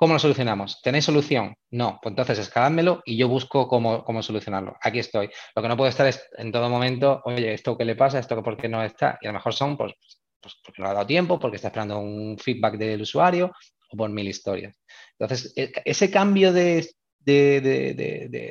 [0.00, 0.80] ¿Cómo lo solucionamos?
[0.80, 1.54] ¿Tenéis solución?
[1.72, 4.74] No, pues entonces escaládmelo y yo busco cómo, cómo, solucionarlo.
[4.80, 5.28] Aquí estoy.
[5.54, 8.18] Lo que no puedo estar es en todo momento, oye, ¿esto qué le pasa?
[8.18, 9.18] ¿Esto por qué no está?
[9.20, 9.92] Y a lo mejor son, pues,
[10.40, 13.52] pues porque no ha dado tiempo, porque está esperando un feedback del usuario
[13.90, 14.74] o por mil historias.
[15.18, 16.88] Entonces, e, ese cambio de,
[17.18, 17.60] de,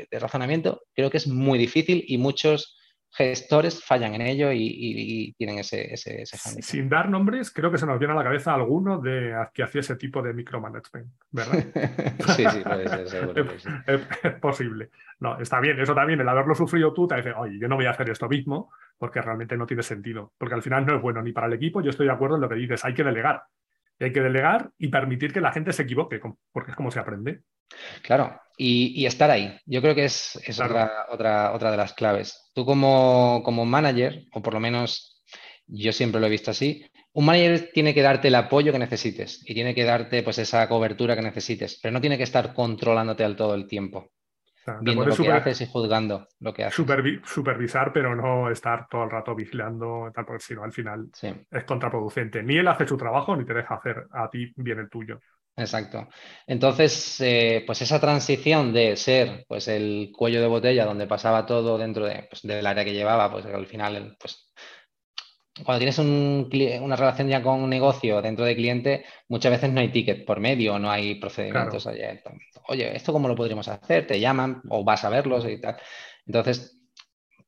[0.07, 2.77] de razonamiento creo que es muy difícil y muchos
[3.11, 7.99] gestores fallan en ello y, tienen ese, ese, Sin dar nombres, creo que se nos
[7.99, 11.65] viene a la cabeza alguno de que hacía ese tipo de micromanagement, ¿verdad?
[12.35, 13.45] sí, sí, puede ser, seguro.
[13.87, 14.89] Es, posible.
[15.19, 17.85] No, está bien, eso también, el haberlo sufrido tú, te dice, oye, yo no voy
[17.85, 21.21] a hacer esto mismo porque realmente no tiene sentido, porque al final no es bueno
[21.21, 23.43] ni para el equipo, yo estoy de acuerdo en lo que dices, hay que delegar.
[23.99, 26.19] Hay que delegar y permitir que la gente se equivoque,
[26.51, 27.41] porque es como se aprende.
[28.01, 29.57] Claro, y, estar ahí.
[29.65, 32.51] Yo creo que es, otra, otra, otra de las claves.
[32.53, 35.23] Tú como, como manager, o por lo menos
[35.67, 36.83] yo siempre lo he visto así,
[37.13, 40.67] un manager tiene que darte el apoyo que necesites y tiene que darte pues esa
[40.67, 44.11] cobertura que necesites, pero no tiene que estar controlándote al todo el tiempo.
[44.81, 46.85] Viendo lo que haces y juzgando lo que haces.
[47.25, 51.09] supervisar, pero no estar todo el rato vigilando, tal, porque si no, al final
[51.51, 52.43] es contraproducente.
[52.43, 55.19] Ni él hace su trabajo, ni te deja hacer a ti bien el tuyo.
[55.55, 56.07] Exacto.
[56.47, 61.77] Entonces, eh, pues esa transición de ser pues el cuello de botella donde pasaba todo
[61.77, 64.49] dentro de, pues, del área que llevaba, pues al final, pues
[65.63, 69.89] cuando tienes una relación ya con un negocio dentro de cliente, muchas veces no hay
[69.89, 71.85] ticket por medio, no hay procedimientos.
[71.85, 72.21] Oye,
[72.67, 74.07] oye, ¿esto cómo lo podríamos hacer?
[74.07, 75.77] Te llaman o vas a verlos y tal.
[76.25, 76.79] Entonces,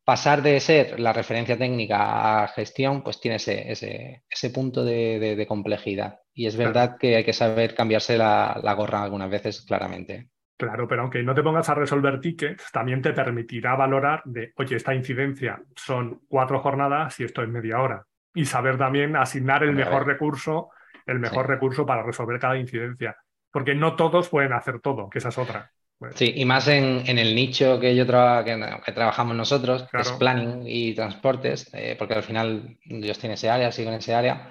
[0.04, 3.72] pasar de ser la referencia técnica a gestión, pues tiene ese,
[4.30, 6.20] ese, punto de, complejidad.
[6.34, 10.30] Y es verdad que hay que saber cambiarse la, gorra algunas veces, claramente.
[10.62, 14.76] Claro, pero aunque no te pongas a resolver tickets, también te permitirá valorar de, oye,
[14.76, 18.06] esta incidencia son cuatro jornadas y esto es media hora.
[18.36, 20.70] Y saber también asignar el mejor recurso,
[21.08, 23.18] el mejor recurso para resolver cada incidencia.
[23.52, 25.72] Porque no todos pueden hacer todo, que esa es otra.
[26.14, 30.94] Sí, y más en, el nicho que yo que, trabajamos nosotros, que es planning y
[30.94, 34.50] transportes, eh, porque al final yo estoy en ese área, sigo en ese área,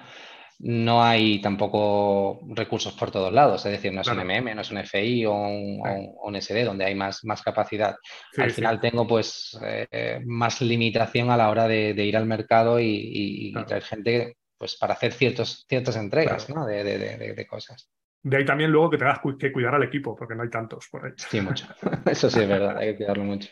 [0.63, 4.71] no hay tampoco recursos por todos lados, es decir, no es un MM, no es
[4.71, 7.95] un FI o un, SD donde hay más, más capacidad.
[8.37, 13.53] al final tengo pues eh, más limitación a la hora de, ir al mercado y,
[13.67, 17.89] traer gente pues para hacer ciertos, ciertas entregas de cosas.
[18.23, 21.05] De ahí también luego que tengas que cuidar al equipo, porque no hay tantos por
[21.05, 21.11] ahí.
[21.15, 21.65] Sí, mucho.
[22.05, 23.49] Eso sí es verdad, hay que cuidarlo mucho.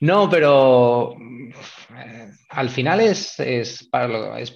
[0.00, 1.14] No, pero
[1.96, 3.88] eh, al final es, es,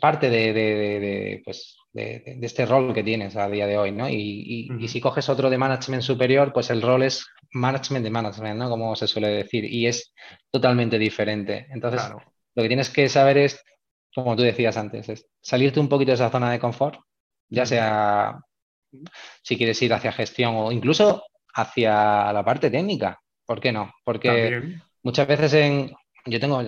[0.00, 4.08] parte pues, de, este rol que tienes a día de hoy, ¿no?
[4.08, 8.68] Y, si coges otro de management superior, pues el rol es management de management, ¿no?
[8.68, 10.12] Como se suele decir, y es
[10.50, 11.68] totalmente diferente.
[11.70, 12.02] Entonces,
[12.56, 13.62] lo que tienes que saber es,
[14.12, 16.98] como tú decías antes, es salirte un poquito de esa zona de confort,
[17.48, 18.40] ya sea
[19.42, 21.24] si quieres ir hacia gestión o incluso
[21.54, 23.20] hacia la parte técnica.
[23.46, 23.92] ¿Por qué no?
[24.04, 25.92] Porque muchas veces en,
[26.26, 26.62] yo tengo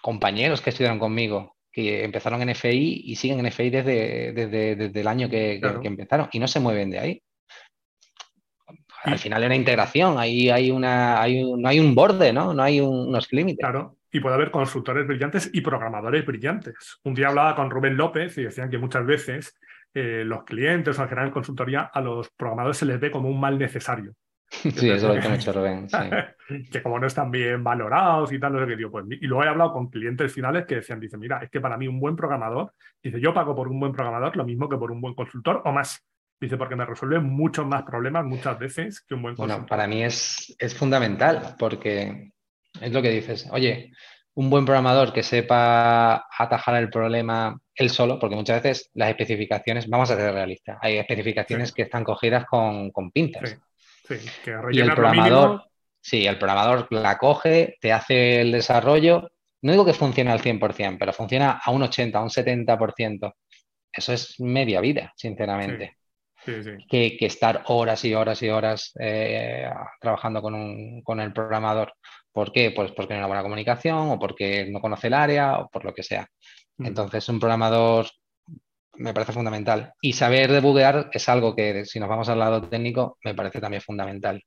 [0.00, 5.06] compañeros que estudiaron conmigo que empezaron en FI y siguen en FI desde, desde, el
[5.06, 7.22] año que, empezaron y no se mueven de ahí.
[9.04, 12.52] Al final hay una integración, ahí hay una, hay no hay un borde, ¿no?
[12.52, 13.60] No hay unos límites.
[13.60, 16.98] Claro, y puede haber consultores brillantes y programadores brillantes.
[17.04, 19.58] Un día hablaba con Rubén López y decían que muchas veces
[19.94, 23.28] eh, los clientes o en general en consultoría, a los programadores se les ve como
[23.28, 24.14] un mal necesario.
[24.50, 25.86] Sí, eso lo que mucho Rubén.
[26.70, 28.90] que como no están bien valorados y tal, no sé qué digo.
[28.90, 31.76] Pues, y luego he hablado con clientes finales que decían, dice, mira, es que para
[31.76, 32.72] mí un buen programador,
[33.02, 35.72] dice, yo pago por un buen programador lo mismo que por un buen consultor o
[35.72, 36.04] más.
[36.40, 39.58] Dice, porque me resuelve muchos más problemas muchas veces que un buen consultor.
[39.58, 42.32] Bueno, para mí es, es fundamental porque
[42.80, 43.46] es lo que dices.
[43.52, 43.92] Oye,
[44.34, 49.88] un buen programador que sepa atajar el problema él solo, porque muchas veces las especificaciones,
[49.88, 53.58] vamos a ser realistas, hay especificaciones que están cogidas con, con pintas.
[54.06, 55.64] Sí, que y el programador,
[56.00, 59.30] sí, el programador la coge, te hace el desarrollo,
[59.62, 63.34] no digo que funcione al 100%, pero funciona a un 80, a un 70%.
[63.92, 65.96] Eso es media vida, sinceramente.
[66.88, 69.68] Que, que, estar horas y horas y horas eh,
[70.00, 71.92] trabajando con, un, con el programador.
[72.32, 72.70] ¿Por qué?
[72.70, 75.84] Pues porque no hay una buena comunicación o porque no conoce el área o por
[75.84, 76.26] lo que sea.
[76.80, 76.86] Mm.
[76.86, 78.06] Entonces, un programador
[78.94, 79.92] me parece fundamental.
[80.00, 83.82] Y saber debuguear es algo que, si nos vamos al lado técnico, me parece también
[83.82, 84.42] fundamental.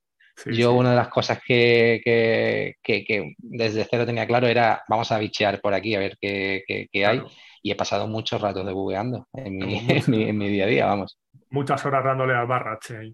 [0.47, 5.61] Yo una de las cosas que, que, desde cero tenía claro era, vamos a bichear
[5.61, 6.63] por aquí a ver qué,
[7.05, 7.21] hay.
[7.61, 11.19] Y he pasado muchos ratos debugueando en mi, en mi, día a día, vamos.
[11.51, 13.13] Muchas horas dándole al barrache.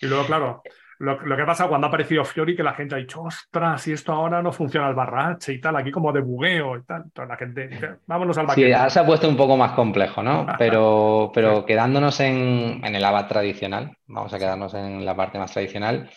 [0.00, 0.62] Y luego, claro,
[0.98, 3.92] lo, que ha pasado cuando ha aparecido Fiori, que la gente ha dicho, ostras, si
[3.92, 7.02] esto ahora no funciona el barrache y tal, aquí como de bugueo y tal.
[7.04, 10.46] Entonces la gente vámonos al Sí, se ha puesto un poco más complejo, ¿no?
[10.58, 15.52] Pero, pero quedándonos en, en el ABAP tradicional, vamos a quedarnos en la parte más
[15.52, 16.10] tradicional,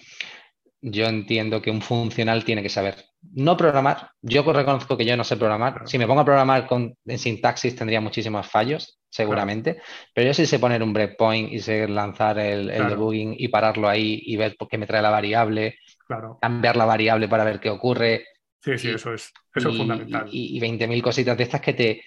[0.82, 4.12] yo entiendo que un funcional tiene que saber no programar.
[4.22, 5.84] Yo reconozco que yo no sé programar.
[5.86, 9.82] Si me pongo a programar con, en sintaxis tendría muchísimos fallos, seguramente.
[10.14, 14.22] Pero yo sí sé poner un breakpoint y sé lanzar el, debugging y pararlo ahí
[14.24, 15.78] y ver por qué me trae la variable,
[16.42, 18.26] cambiar la variable para ver qué ocurre.
[18.62, 20.28] Sí, sí, eso es, eso es fundamental.
[20.32, 22.02] Y, y 20.000 cositas de estas que te,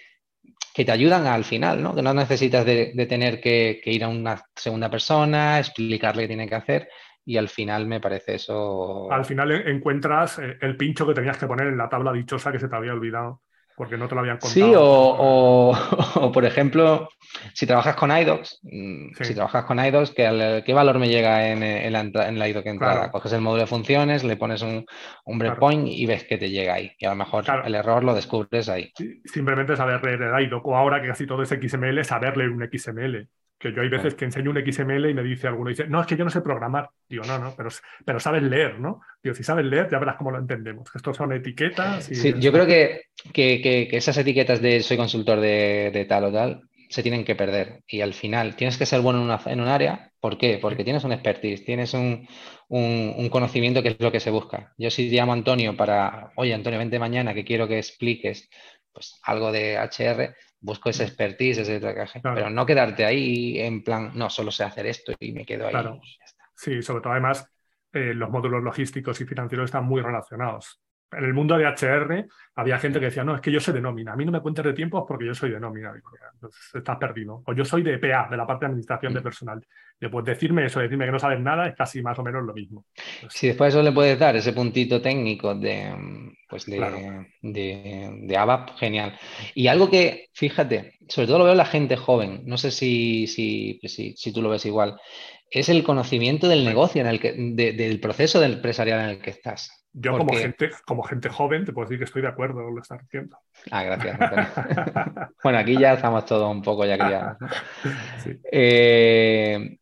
[0.75, 1.95] que te ayudan al final, ¿no?
[1.95, 6.49] Que no necesitas de, tener que, que, ir a una segunda persona, explicarle qué tiene
[6.49, 6.89] que hacer,
[7.25, 9.11] y al final me parece eso.
[9.13, 12.59] Al final encuentras eh, el pincho que tenías que poner en la tabla dichosa que
[12.59, 13.43] se te había olvidado
[13.77, 14.53] porque no te lo habían contado.
[14.53, 17.09] Sí, o, por ejemplo,
[17.55, 21.93] si trabajas con IDOCS, mm, si trabajas con IDOCS, ¿qué, ¿qué, valor me llega en,
[21.93, 23.11] la, en la IDOC entrada?
[23.11, 24.85] Coges el módulo de funciones, le pones un,
[25.25, 26.93] un breakpoint y ves que te llega ahí.
[26.99, 28.93] Y a lo mejor el error lo descubres ahí.
[29.25, 32.69] Simplemente saber leer el IDOC, o ahora que casi todo es XML, saber leer un
[32.71, 33.29] XML.
[33.63, 36.07] Que yo hay veces que enseño un XML y me dice alguno, dice, no, es
[36.09, 36.91] que yo no sé programar.
[37.09, 37.71] Digo, no, no, pero,
[38.05, 39.03] pero sabes leer, ¿no?
[39.23, 40.91] Digo, si sabes leer, ya verás cómo lo entendemos.
[40.93, 42.07] Estos son etiquetas.
[42.07, 43.03] sí, yo creo que,
[43.33, 47.85] que, esas etiquetas de soy consultor de, tal o tal se tienen que perder.
[47.87, 50.11] Y al final tienes que ser bueno en, una, en un área.
[50.19, 50.59] ¿Por qué?
[50.61, 52.27] Porque tienes un expertise, tienes un,
[52.69, 54.73] un, conocimiento que es lo que se busca.
[54.77, 58.51] Yo si llamo a Antonio para, oye, Antonio, vente mañana que quiero que expliques
[58.93, 64.13] pues, algo de HR, busco ese expertise, ese traje, pero no quedarte ahí en plan,
[64.15, 65.73] no, solo sé hacer esto y me quedo ahí.
[65.73, 66.01] Claro.
[66.55, 67.53] Sí, sobre todo además
[67.93, 70.81] eh, los módulos logísticos y financieros están muy relacionados
[71.13, 73.81] en el mundo de HR había gente que decía, no, es que yo soy de
[73.81, 75.93] nómina, a mí no me cuentes de tiempos porque yo soy de nómina.
[76.35, 77.43] Entonces estás perdido.
[77.47, 79.23] O yo soy de PA, de la parte de administración de mm.
[79.23, 79.67] personal.
[79.99, 82.85] Después decirme eso, decirme que no sabes nada, es casi más o menos lo mismo.
[83.29, 85.95] si después eso le puedes dar ese puntito técnico de,
[86.49, 89.17] pues de, de, ABAP, genial.
[89.55, 93.27] Y algo que, fíjate, sobre todo lo veo en la gente joven, no sé si,
[93.27, 94.99] si, si, si tú lo ves igual,
[95.53, 99.31] es el conocimiento del negocio, en el que, del proceso del empresarial en el que
[99.31, 99.87] estás.
[99.93, 102.77] Yo como, gente, como gente joven te puedo decir que estoy de acuerdo con lo
[102.77, 103.37] que estás diciendo.
[103.71, 104.19] Ah, gracias.
[105.43, 107.37] bueno, aquí ya estamos todos un poco ya criados.
[108.51, 109.77] Eh,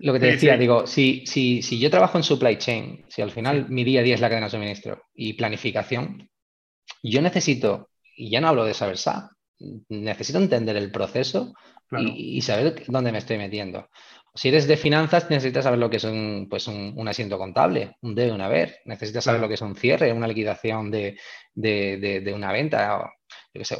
[0.00, 3.30] lo que te decía, digo, si, si, si, yo trabajo en supply chain, si al
[3.30, 6.28] final mi día a día es la cadena de suministro y planificación,
[7.04, 9.30] yo necesito, y ya no hablo de saber SAP,
[9.88, 11.54] necesito entender el proceso
[11.96, 13.88] y, saber dónde me estoy metiendo.
[14.38, 18.14] Si eres de finanzas, necesitas saber lo que es un, pues un, asiento contable, un
[18.14, 18.76] debe, un haber.
[18.84, 21.18] Necesitas saber lo que es un cierre, una liquidación de,
[22.32, 23.10] una venta,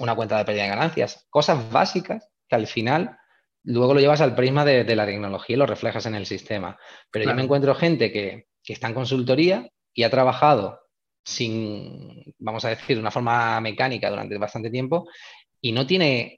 [0.00, 1.28] una cuenta de pérdida de ganancias.
[1.30, 3.16] Cosas básicas que al final
[3.62, 6.76] luego lo llevas al prisma de, la tecnología y lo reflejas en el sistema.
[7.12, 10.80] Pero yo me encuentro gente que, que está en consultoría y ha trabajado
[11.24, 15.06] sin, vamos a decir, de una forma mecánica durante bastante tiempo
[15.60, 16.37] y no tiene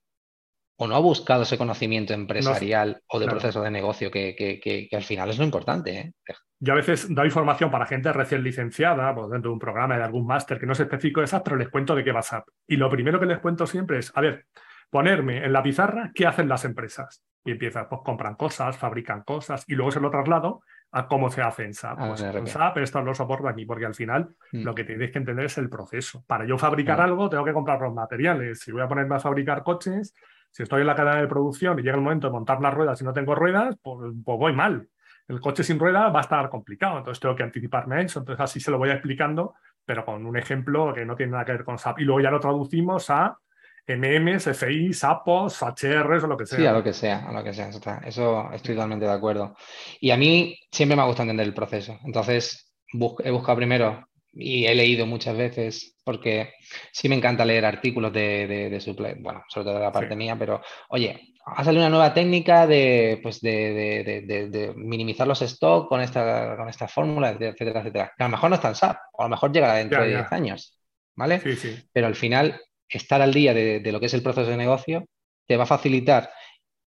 [0.82, 5.28] o no ha buscado ese conocimiento empresarial o de proceso de negocio que, al final
[5.28, 5.98] es lo importante.
[5.98, 6.14] ¿eh?
[6.58, 10.04] Yo a veces doy información para gente recién licenciada, pues dentro de un programa de
[10.04, 12.48] algún máster que no es específico de SAP, pero les cuento de qué va SAP.
[12.66, 14.46] Y lo primero que les cuento siempre es, a ver,
[14.88, 17.22] ponerme en la pizarra qué hacen las empresas.
[17.44, 20.62] Y empiezan, pues compran cosas, fabrican cosas, y luego se lo traslado
[20.92, 21.98] a cómo se hace en SAP.
[22.00, 24.62] Ah, pues en SAP esto lo soporto aquí, porque al final mm.
[24.62, 26.24] lo que tenéis que entender es el proceso.
[26.26, 28.60] Para yo fabricar algo, tengo que comprar los materiales.
[28.60, 30.14] Si voy a ponerme a fabricar coches,
[30.50, 33.00] si estoy en la cadena de producción y llega el momento de montar las ruedas
[33.00, 34.88] y no tengo ruedas, pues, pues, voy mal.
[35.28, 38.18] El coche sin ruedas va a estar complicado, entonces tengo que anticiparme eso.
[38.18, 41.52] Entonces así se lo voy explicando, pero con un ejemplo que no tiene nada que
[41.52, 42.00] ver con SAP.
[42.00, 43.38] Y luego ya lo traducimos a
[43.86, 46.58] MMs, FI, SAPOS, HRs o lo que sea.
[46.58, 47.68] Sí, a lo que sea, a lo que sea.
[48.04, 49.54] Eso estoy totalmente de acuerdo.
[50.00, 51.98] Y a mí siempre me ha gustado entender el proceso.
[52.04, 56.54] Entonces he buscado primero y he leído muchas veces, porque
[56.92, 60.36] sí me encanta leer artículos de, de, su, bueno, sobre todo de la parte mía,
[60.38, 66.56] pero oye, ha salido una nueva técnica de, pues de, minimizar los stocks con esta,
[66.56, 68.12] con esta fórmula, etcétera, etcétera.
[68.16, 70.08] Que a lo mejor no es tan SAP, o a lo mejor llegará dentro de
[70.08, 70.78] 10 años,
[71.16, 71.40] ¿vale?
[71.40, 71.82] Sí, sí.
[71.92, 75.06] Pero al final, estar al día de, lo que es el proceso de negocio
[75.46, 76.30] te va a facilitar,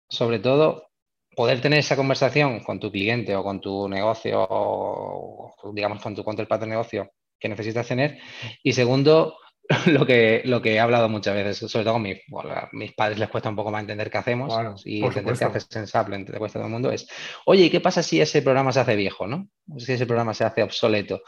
[0.08, 0.88] sobre todo,
[1.34, 6.22] poder tener esa conversación con tu cliente o con tu negocio o, digamos, con tu
[6.22, 7.10] counterpart de negocio
[7.44, 8.16] que necesitas tener.
[8.62, 9.36] Y segundo,
[9.86, 13.50] lo que, lo que he hablado muchas veces, sobre todo a, mis padres les cuesta
[13.50, 16.72] un poco más entender qué hacemos y entender qué haces en le cuesta todo el
[16.72, 17.06] mundo, es,
[17.44, 19.46] oye, ¿y qué pasa si ese programa se hace viejo, no?
[19.76, 21.20] Si ese programa se hace obsoleto.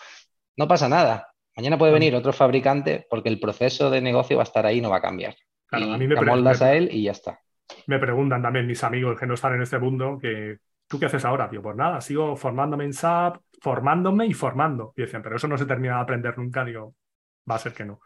[0.56, 1.28] No pasa nada.
[1.54, 4.80] Mañana puede venir otro fabricante porque el proceso de negocio va a estar ahí y
[4.80, 5.36] no va a cambiar.
[5.66, 7.40] Claro, a mí me te moldas a él y ya está.
[7.86, 10.56] Me preguntan también mis amigos que no están en este mundo que
[10.88, 11.62] ¿tú qué haces ahora, tío?
[11.62, 14.94] Pues nada, sigo formándome en SAP, formándome y formando.
[14.96, 16.64] Y decían, pero eso no se termina de aprender nunca.
[16.64, 16.94] Digo,
[17.50, 17.98] va a ser que no.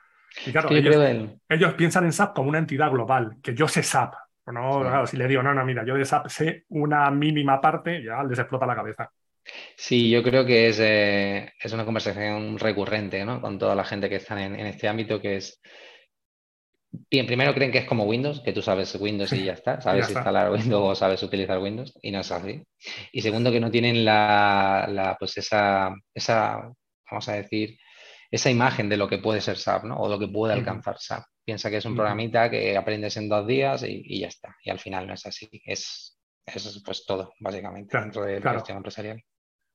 [0.46, 4.14] Y claro, ellos, piensan en SAP como una entidad global, que yo sé SAP.
[4.46, 8.24] No, si le digo, no, no, mira, yo de SAP sé una mínima parte, ya
[8.24, 9.12] les explota la cabeza.
[9.76, 13.42] Sí, yo creo que es, eh, es una conversación recurrente ¿no?
[13.42, 15.60] con toda la gente que está en, este ámbito, que es,
[16.90, 20.10] bien, primero creen que es como Windows, que tú sabes Windows y ya está, sabes
[20.10, 22.62] instalar Windows o sabes utilizar Windows, y no es así.
[23.12, 26.70] Y segundo, que no tienen la, la, pues esa, esa,
[27.10, 27.78] vamos a decir,
[28.30, 29.96] esa imagen de lo que puede ser SAP, ¿no?
[29.96, 31.24] O lo que puede alcanzar SAP.
[31.44, 34.54] Piensa que es un programita que aprendes en dos días y, ya está.
[34.62, 35.48] Y al final no es así.
[35.64, 36.16] Es,
[36.46, 39.20] es pues todo, básicamente, dentro de la gestión empresarial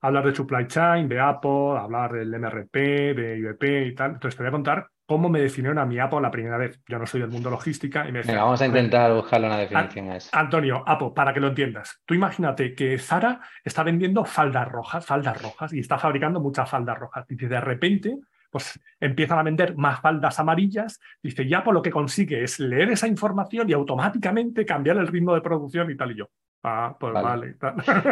[0.01, 2.75] hablar de supply chain, de Apple, hablar del MRP,
[3.15, 4.11] de IBP y tal.
[4.11, 6.79] Entonces te voy a contar cómo me definieron a mi Apple la primera vez.
[6.87, 10.09] Yo no soy del mundo logística y me Venga, vamos a intentar buscarle una definición
[10.09, 10.29] a eso.
[10.33, 12.01] Antonio, Apple, para que lo entiendas.
[12.05, 16.97] Tú imagínate que Zara está vendiendo faldas rojas, faldas rojas, y está fabricando muchas faldas
[16.97, 17.25] rojas.
[17.29, 18.17] Y de repente
[18.55, 21.01] pues empiezan a vender más faldas amarillas.
[21.21, 25.35] Dice, y Apple lo que consigue es leer esa información y automáticamente cambiar el ritmo
[25.35, 26.29] de producción y tal y yo.
[26.63, 27.57] Ah, pues vale.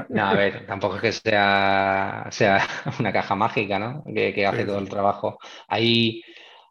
[0.09, 2.59] No, a ver, tampoco es que sea, sea
[2.99, 4.03] una caja mágica, ¿no?
[4.13, 5.39] Que, hace todo el trabajo.
[5.67, 6.21] Ahí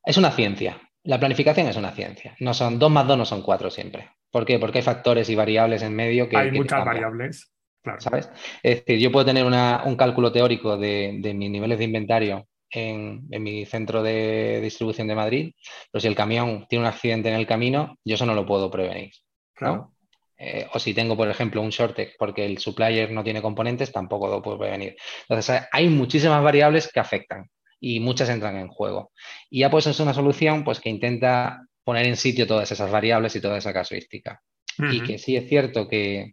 [0.05, 0.81] es una ciencia.
[1.05, 2.37] La planificación es una ciencia.
[2.41, 4.11] No son dos más dos, no son cuatro siempre.
[4.31, 4.59] ¿Por qué?
[4.59, 6.37] Porque hay factores y variables en medio que.
[6.37, 7.53] Hay muchas variables.
[7.83, 8.01] Claro.
[8.01, 8.31] ¿Sabes?
[8.63, 13.67] Es decir, yo puedo tener un cálculo teórico de, mis niveles de inventario en, mi
[13.67, 15.55] centro de distribución de Madrid,
[15.91, 18.71] pero si el camión tiene un accidente en el camino, yo eso no lo puedo
[18.71, 19.11] prevenir.
[19.53, 19.93] Claro.
[20.39, 24.29] Eh, o si tengo, por ejemplo, un shortage porque el supplier no tiene componentes, tampoco
[24.29, 24.97] lo puedo prevenir.
[25.29, 27.51] Entonces, hay muchísimas variables que afectan
[27.83, 29.11] y muchas entran en juego.
[29.51, 33.35] Y ya pues es una solución pues, que intenta poner en sitio todas esas variables
[33.35, 34.41] y toda esa casuística.
[34.79, 36.33] Y que sí es cierto que,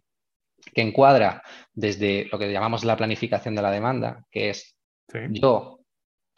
[0.74, 1.42] encuadra
[1.72, 4.76] desde lo que llamamos la planificación de la demanda, que es
[5.30, 5.80] yo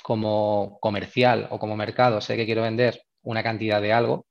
[0.02, 4.26] como comercial o como mercado sé que quiero vender una cantidad de algo,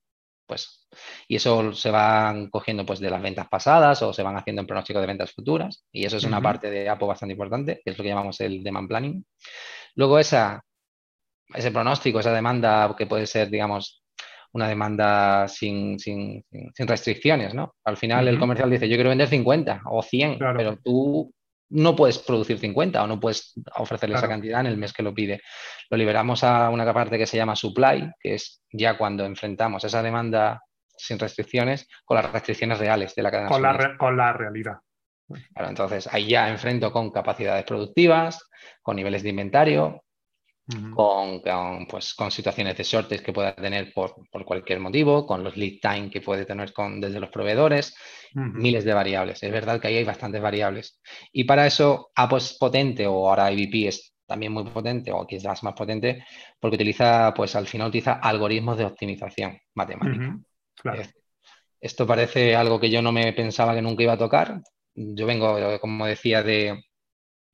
[0.48, 0.88] pues,
[1.28, 4.68] y eso se van cogiendo pues, de las ventas pasadas o se van haciendo en
[4.68, 5.86] pronóstico de ventas futuras.
[5.92, 8.64] Y eso es una parte de APO bastante importante, que es lo que llamamos el
[8.64, 9.24] demand planning.
[9.96, 10.64] Luego esa,
[11.54, 14.04] ese pronóstico, esa demanda que puede ser, digamos,
[14.54, 16.44] una demanda sin, sin,
[16.78, 17.76] restricciones, ¿no?
[17.86, 21.34] Al final el comercial dice, yo quiero vender 50 o 100, pero tú
[21.70, 25.14] no puedes producir 50 o no puedes ofrecerle esa cantidad en el mes que lo
[25.14, 25.42] pide.
[25.90, 30.04] Lo liberamos a una parte que se llama supply, que es ya cuando enfrentamos esa
[30.04, 30.62] demanda
[30.98, 33.50] sin restricciones con las restricciones reales de la cadena.
[33.50, 34.80] Con, la, con la realidad.
[35.56, 38.50] entonces ahí ya enfrento con capacidades productivas,
[38.82, 40.04] con niveles de inventario,
[40.94, 41.42] con,
[41.88, 46.10] pues, con situaciones de shortage que pueda tener por, cualquier motivo, con los lead time
[46.10, 47.96] que puede tener con, desde los proveedores,
[48.34, 49.44] miles de variables.
[49.44, 51.02] Es verdad que ahí hay bastantes variables.
[51.32, 55.64] Y para eso, Apo es potente, o ahora IBP es también muy potente, o quizás
[55.64, 56.24] más potente,
[56.60, 60.40] porque utiliza, pues al final utiliza algoritmos de optimización matemática.
[61.82, 64.62] Esto parece algo que yo no me pensaba que nunca iba a tocar.
[64.94, 66.82] Yo vengo, como decía, de,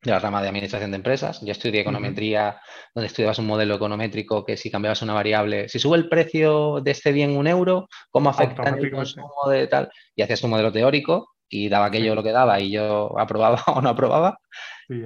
[0.02, 1.40] de la rama de administración de empresas.
[1.40, 2.60] Yo estudié econometría,
[2.94, 6.92] donde estudiabas un modelo econométrico que si cambiabas una variable, si sube el precio de
[6.92, 9.90] este bien un euro, ¿cómo afecta el consumo de tal?
[10.14, 13.80] Y hacías un modelo teórico y daba aquello lo que daba y yo aprobaba o
[13.80, 14.38] no aprobaba.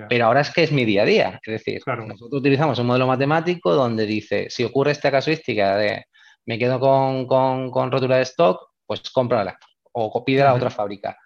[0.08, 1.40] Pero ahora es que es mi día a día.
[1.44, 6.04] Es decir, nosotros utilizamos un modelo matemático donde dice, si ocurre esta casuística de
[6.46, 9.58] me quedo con, con, con rótula de stock, pues cómprala
[9.92, 11.16] o pide a la otra fábrica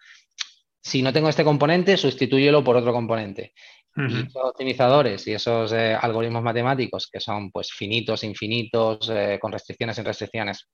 [0.86, 3.52] si no tengo este componente, sustitúyelo por otro componente.
[3.96, 9.50] Y esos optimizadores y esos eh, algoritmos matemáticos que son pues finitos, infinitos, eh, con
[9.50, 10.68] restricciones, sin restricciones,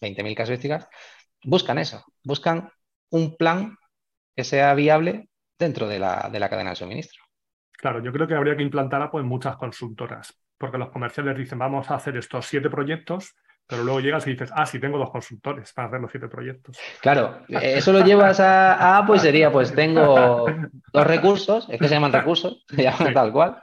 [0.00, 0.88] 20.000 casuísticas,
[1.44, 2.68] buscan eso, buscan
[3.10, 3.76] un plan
[4.34, 7.22] que sea viable dentro de la, de la cadena de suministro.
[7.70, 11.92] Claro, yo creo que habría que implantar pues, muchas consultoras, porque los comerciales dicen, vamos
[11.92, 13.36] a hacer estos siete proyectos
[13.66, 16.78] pero luego llegas y dices, ah, sí, tengo dos consultores para hacer los siete proyectos.
[17.00, 20.46] Claro, eso lo llevas a, A, pues sería, pues tengo
[20.92, 23.56] dos recursos, es que se llaman recursos, se llaman tal cual.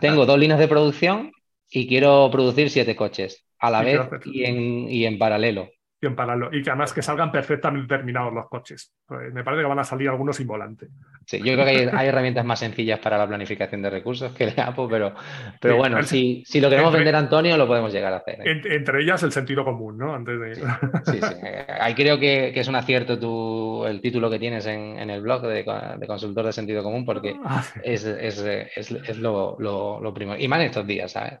[0.00, 1.32] Tengo dos líneas de producción
[1.70, 5.68] y quiero producir siete coches a la vez y en, y en paralelo
[6.00, 8.92] y en que además que salgan perfectamente terminados los coches.
[9.06, 10.88] Pues me parece que van a salir algunos sin volante.
[11.24, 14.60] Sí, yo creo que hay, herramientas más sencillas para la planificación de recursos que el
[14.60, 15.14] Apple, pero,
[15.60, 18.46] pero bueno, si, si, lo queremos vender Antonio, lo podemos llegar a hacer.
[18.46, 18.60] ¿eh?
[18.64, 20.14] Entre, ellas el sentido común, ¿no?
[20.14, 20.54] Antes de...
[20.54, 21.34] Sí, sí.
[21.80, 25.64] Ahí creo que, es un acierto tu, el título que tienes en, el blog de,
[26.06, 30.38] consultor de sentido común, porque ah, es, es, es, lo, lo, lo primero.
[30.38, 31.38] Y más en estos días, ¿sabes?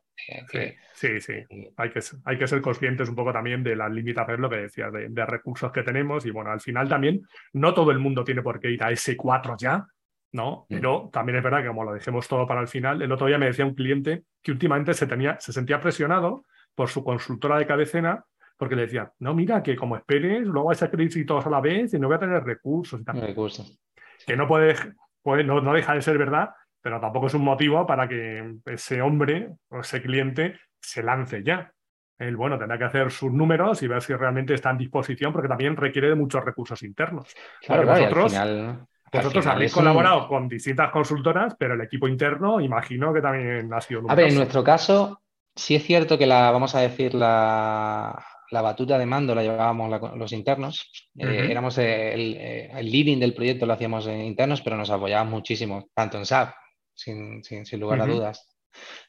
[0.94, 1.34] Sí, sí,
[1.76, 4.90] Hay que, hay que ser conscientes un poco también de las limitaciones, lo que decías,
[4.92, 6.24] de, recursos que tenemos.
[6.26, 9.16] Y bueno, al final también no todo el mundo tiene por qué ir a ese
[9.16, 9.86] 4 ya.
[10.32, 10.66] ¿no?
[10.68, 10.74] Mm.
[10.74, 13.38] Pero también es verdad que como lo dejemos todo para el final, el otro día
[13.38, 16.44] me decía un cliente que últimamente se, tenía, se sentía presionado
[16.74, 18.24] por su consultora de cabecera
[18.56, 21.60] porque le decía, no, mira, que como esperes, luego vais a escribir todos a la
[21.60, 23.20] vez y no voy a tener recursos y tal.
[23.20, 23.78] Recursos.
[24.26, 24.74] Que no puede,
[25.22, 26.50] puede no, no deja de ser verdad,
[26.86, 31.72] pero tampoco es un motivo para que ese hombre o ese cliente se lance ya.
[32.16, 35.48] Él, bueno, tendrá que hacer sus números y ver si realmente está en disposición, porque
[35.48, 37.34] también requiere de muchos recursos internos.
[37.66, 41.74] Claro, claro, y al vosotros, final- al vosotros habéis un- colaborado con distintas consultoras, pero
[41.74, 45.20] el equipo interno imagino que también ha sido A ver, en nuestro caso,
[45.56, 49.90] sí es cierto que la, vamos a decir, la, la batuta de mando la llevábamos
[49.90, 50.88] la- los internos.
[51.18, 55.88] Eh, éramos el, el leading del proyecto lo hacíamos en internos, pero nos apoyábamos muchísimo,
[55.92, 56.54] tanto en SAP,
[56.96, 58.48] sin, sin- sin lugar a dudas,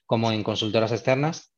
[0.05, 1.53] como en consultoras externas.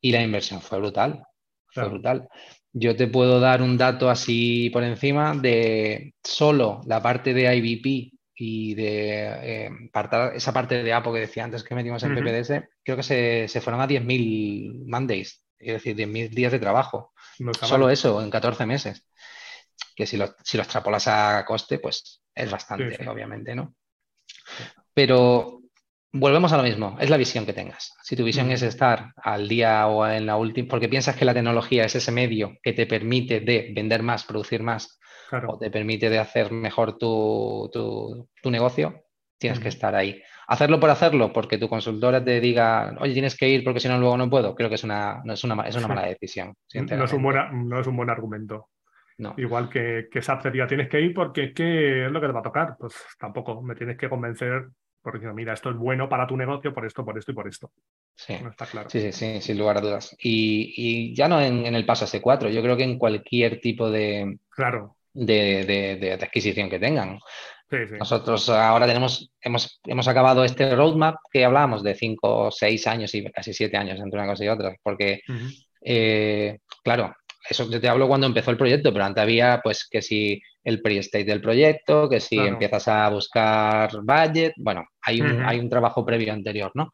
[0.00, 1.22] Y la inversión fue brutal,
[1.68, 1.90] fue Claro.
[1.90, 2.28] brutal.
[2.72, 8.12] Yo te puedo dar un dato así por encima de solo la parte de IBP
[8.34, 12.20] y de eh, parta- esa parte de APO que decía antes que metimos en Ujú.
[12.20, 17.12] PPDS, creo que se, se fueron a 10.000 Mondays, es decir, 10.000 días de trabajo.
[17.40, 17.92] No Solo mal.
[17.94, 19.04] eso, en 14 meses.
[19.96, 23.10] Que si lo, si lo extrapolas a coste, pues es bastante, Sí, sí.
[23.10, 23.74] obviamente, ¿no?
[24.94, 25.59] Pero
[26.12, 27.94] volvemos a lo mismo, es la visión que tengas.
[28.02, 31.34] Si tu visión es estar al día o en la última, porque piensas que la
[31.34, 34.98] tecnología es ese medio que te permite de vender más, producir más,
[35.28, 35.50] Claro.
[35.52, 39.04] o te permite de hacer mejor tu, tu- tu negocio,
[39.38, 40.20] tienes que estar ahí.
[40.48, 43.96] Hacerlo por hacerlo, porque tu consultora te diga, oye, tienes que ir porque si no
[43.98, 46.52] luego no puedo, creo que es una, no es una, es una mala decisión.
[46.74, 48.70] No es, un buena- no es un buen argumento.
[49.18, 49.34] No.
[49.36, 52.26] Igual que, que SAP te diga, tienes que ir porque es que es lo que
[52.26, 52.74] te va a tocar.
[52.80, 54.66] Pues tampoco, me tienes que convencer
[55.02, 57.70] porque mira, esto es bueno para tu negocio por esto, por esto y por esto.
[58.14, 58.34] Sí.
[58.42, 58.90] No está claro.
[58.90, 60.14] Sí, sí, sí, sin lugar a dudas.
[60.20, 63.90] Y, y ya no en, en el paso S4, yo creo que en cualquier tipo
[63.90, 64.96] de, Claro.
[65.14, 67.18] de- de- de- de adquisición que tengan.
[67.70, 67.94] Sí, sí.
[67.98, 73.24] Nosotros ahora tenemos, hemos, hemos acabado este roadmap que hablábamos de 5, 6 años y
[73.30, 75.20] casi 7 años entre una cosa y otra, porque,
[75.82, 77.14] eh, claro,
[77.48, 81.24] eso te hablo cuando empezó el proyecto, pero antes había pues que si el pre-state
[81.24, 82.52] del proyecto, que si Claro.
[82.54, 86.90] empiezas a buscar budget, bueno, hay un, hay un trabajo previo anterior, ¿no?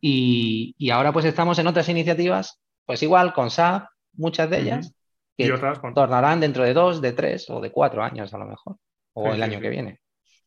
[0.00, 4.94] Y, y ahora pues estamos en otras iniciativas, pues igual con SAP, muchas de ellas,
[5.36, 8.46] que otras con- tornarán dentro de dos, de tres o de cuatro años a lo
[8.46, 8.76] mejor,
[9.14, 9.62] o Sí, el sí, año sí.
[9.62, 10.00] que viene.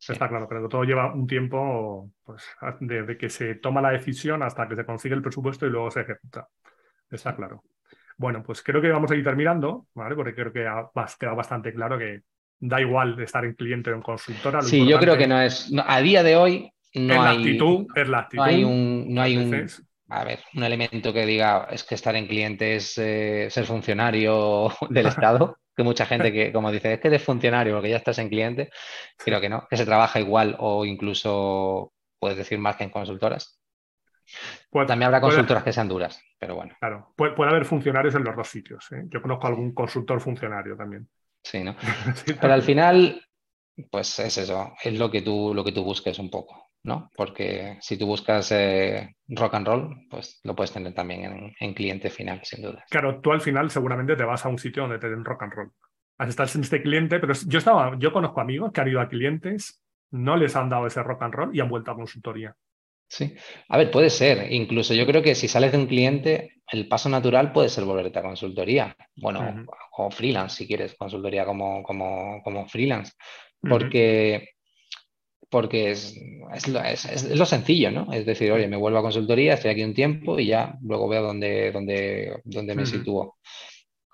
[0.07, 2.43] Está claro, pero todo lleva un tiempo pues,
[2.79, 6.01] desde que se toma la decisión hasta que se consigue el presupuesto y luego se
[6.01, 6.47] ejecuta.
[7.09, 7.63] Está claro.
[8.17, 10.15] Bueno, pues creo que vamos a ir terminando, ¿vale?
[10.15, 12.21] Porque creo que ha quedado bastante claro que
[12.61, 14.61] da igual de estar en cliente o en consultora.
[14.61, 17.37] Sí, yo creo que no es, no- a día de hoy es no la hay,
[17.37, 18.37] actitud, es la actitud.
[18.43, 21.95] no hay un, no hay un, Entonces, a ver, un elemento que diga es que
[21.95, 26.93] estar en cliente es eh, ser funcionario del Estado, que mucha gente que, como dice,
[26.93, 28.69] es que eres funcionario porque ya estás en cliente,
[29.17, 33.57] creo que no, que se trabaja igual o incluso puedes decir más que en consultoras.
[34.69, 38.13] puede- También habrá puede- consultoras que sean duras, pero bueno, Claro, puede, puede haber funcionarios
[38.15, 38.91] en los dos sitios.
[38.91, 39.03] ¿eh?
[39.07, 41.07] Yo conozco algún consultor funcionario también.
[41.43, 41.75] Sí, ¿no?
[42.41, 43.21] Pero al final,
[43.89, 47.09] pues es eso, es lo que tú, lo que tú busques un poco, ¿no?
[47.15, 51.73] Porque si tú buscas eh, rock and roll, pues lo puedes tener también en, en
[51.73, 52.83] cliente final, sin duda.
[52.89, 55.53] Claro, tú al final seguramente te vas a un sitio donde te den rock and
[55.53, 55.71] roll.
[56.19, 59.81] Estás en este cliente, pero yo estaba, yo conozco amigos que han ido a clientes,
[60.11, 62.55] no les han dado ese rock and roll y han vuelto a consultoría.
[63.11, 63.33] Sí.
[63.67, 64.51] A ver, puede ser.
[64.53, 68.19] Incluso yo creo que si sales de un cliente, el paso natural puede ser volverte
[68.19, 68.95] a consultoría.
[69.17, 69.61] Bueno,
[69.97, 73.11] o freelance, si quieres, consultoría como, como, como freelance.
[73.67, 74.49] Porque,
[75.49, 76.15] porque es,
[76.53, 78.11] es lo, es- es lo sencillo, ¿no?
[78.13, 81.23] Es decir, oye, me vuelvo a consultoría, estoy aquí un tiempo y ya luego veo
[81.23, 83.37] dónde, dónde, dónde me sitúo.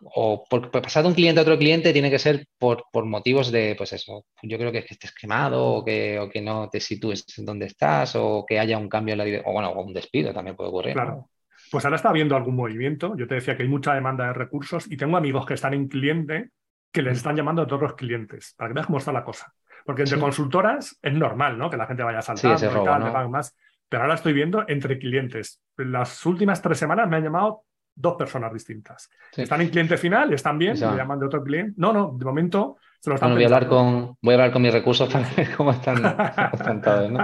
[0.02, 3.06] O por, por pasar de un cliente a otro cliente tiene que ser por, por
[3.06, 6.42] motivos de, pues eso, yo creo que, es que estés quemado o que, o que
[6.42, 9.84] no te sitúes donde estás o que haya un cambio en la o bueno, o
[9.84, 10.96] un despido también puede ocurrir.
[10.96, 11.04] ¿no?
[11.04, 11.30] Claro.
[11.72, 13.16] Pues ahora está habiendo algún movimiento.
[13.18, 15.88] Yo te decía que hay mucha demanda de recursos y tengo amigos que están en
[15.88, 16.50] cliente
[16.92, 19.52] que les están llamando a todos los clientes para que veas cómo está la cosa.
[19.86, 20.22] Porque entre Sí.
[20.22, 21.70] consultoras es normal, ¿no?
[21.70, 23.06] Que la gente vaya saltando ese y robo, tal, ¿no?
[23.08, 23.56] te pagan más.
[23.90, 25.62] Pero ahora estoy viendo entre clientes.
[25.78, 27.64] En las últimas tres semanas me han llamado
[28.00, 29.10] dos personas distintas.
[29.32, 29.42] Sí.
[29.42, 31.74] Están en cliente final, están bien, me llaman de otro cliente.
[31.78, 34.52] No, no, de momento se lo están Bueno, voy a hablar con, voy a hablar
[34.52, 35.96] con mis recursos para ver cómo están,
[36.36, 37.20] cómo están todos, ¿no?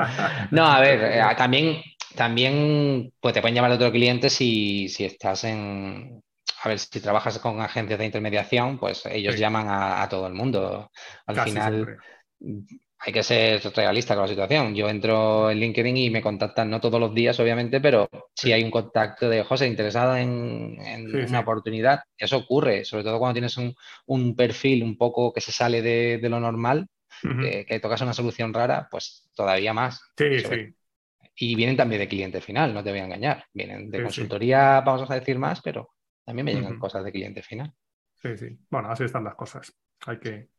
[0.51, 1.81] No, a ver, eh, también,
[2.15, 6.21] también pues te pueden llamar de otro cliente si, si estás en,
[6.63, 9.41] a ver, si trabajas con agencias de intermediación, pues ellos Sí.
[9.41, 10.89] llaman a, a todo el mundo.
[11.25, 11.97] Al Casi final siempre.
[13.05, 14.73] Hay que ser realista con la situación.
[14.75, 18.53] Yo entro en LinkedIn y me contactan, no todos los días, obviamente, pero si Sí.
[18.53, 21.41] hay un contacto de José interesado en, en Sí, una sí.
[21.41, 23.75] oportunidad, eso ocurre, sobre todo cuando tienes un,
[24.07, 26.87] un perfil un poco que se sale de, de lo normal,
[27.39, 30.01] que tocas una solución rara, pues todavía más.
[30.17, 30.75] Sí, sí.
[31.35, 33.45] Y vienen también de cliente final, no te voy a engañar.
[33.53, 35.89] Vienen de consultoría, vamos a decir más, pero
[36.25, 37.71] también me llegan cosas de cliente final.
[38.15, 38.59] Sí, sí.
[38.69, 39.73] Bueno, así están las cosas.
[40.07, 40.49] Hay que.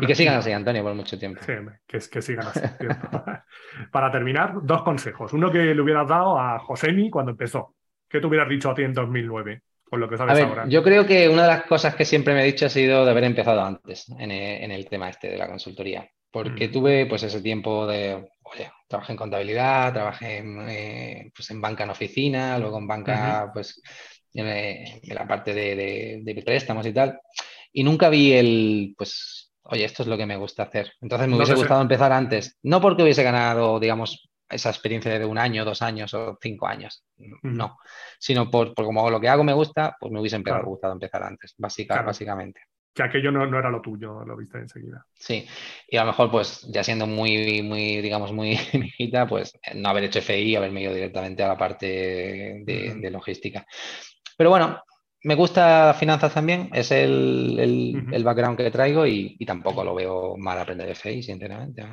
[0.00, 1.40] Y que sigan así, Antonio, por mucho tiempo.
[1.44, 1.52] Sí,
[1.86, 2.60] que, que sigan así.
[3.92, 5.32] Para terminar, dos consejos.
[5.32, 7.74] Uno que le hubieras dado a Josemi cuando empezó.
[8.08, 9.62] ¿Qué te hubieras dicho a ti en 2009?
[9.84, 10.66] Con lo que sabes ahora.
[10.68, 13.10] Yo creo que una de las cosas que siempre me he dicho ha sido de
[13.10, 16.08] haber empezado antes en el, tema este de la consultoría.
[16.30, 16.72] Porque mm.
[16.72, 21.84] tuve pues ese tiempo de, oye, trabajé en contabilidad, trabajé en, eh, pues, en banca
[21.84, 23.80] en oficina, luego en banca, pues
[24.34, 27.20] en, la parte de, de, préstamos y tal.
[27.72, 30.92] Y nunca vi el, pues, oye, esto es lo que me gusta hacer.
[31.00, 32.58] Entonces me hubiese gustado empezar antes.
[32.62, 37.04] No porque hubiese ganado, digamos, esa experiencia de un año, dos años o cinco años.
[37.42, 37.78] No,
[38.18, 42.60] sino por, como lo que hago me gusta, pues me hubiese gustado empezar antes, básicamente
[42.96, 45.04] que aquello no, era lo tuyo, lo viste enseguida.
[45.12, 45.46] Sí,
[45.86, 50.04] y a lo mejor, pues ya siendo muy, muy, digamos, muy mijita, pues no haber
[50.04, 53.66] hecho FI, haberme ido directamente a la parte de, logística.
[54.38, 54.82] Pero bueno,
[55.22, 60.94] me gusta finanzas también, es el, background que traigo y, tampoco lo veo mal aprender
[60.94, 61.84] FI, sinceramente.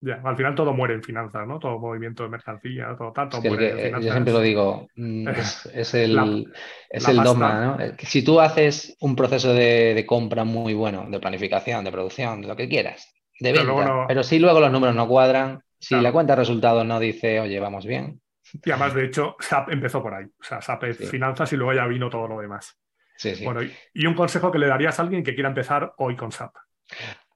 [0.00, 1.58] Ya, al final todo muere en finanzas, ¿no?
[1.58, 4.04] Todo movimiento de mercancía, todo tanto muere en finanzas.
[4.04, 5.28] Yo siempre lo digo, mm,
[5.74, 6.52] es, el,
[6.88, 7.80] es el dogma, ¿no?
[7.80, 12.48] Eh, si tú haces un proceso de, compra muy bueno, de planificación, de producción, de
[12.48, 16.34] lo que quieras, de venta, pero, si luego los números no cuadran, si la cuenta
[16.34, 18.20] de resultados no dice, oye, vamos bien.
[18.52, 20.24] Y además, de hecho, SAP empezó por ahí.
[20.24, 22.78] O sea, SAP es finanzas y luego ya vino todo lo demás.
[23.16, 23.44] Sí, sí.
[23.44, 23.60] Bueno,
[23.92, 26.54] y un consejo que le darías a alguien que quiera empezar hoy con SAP.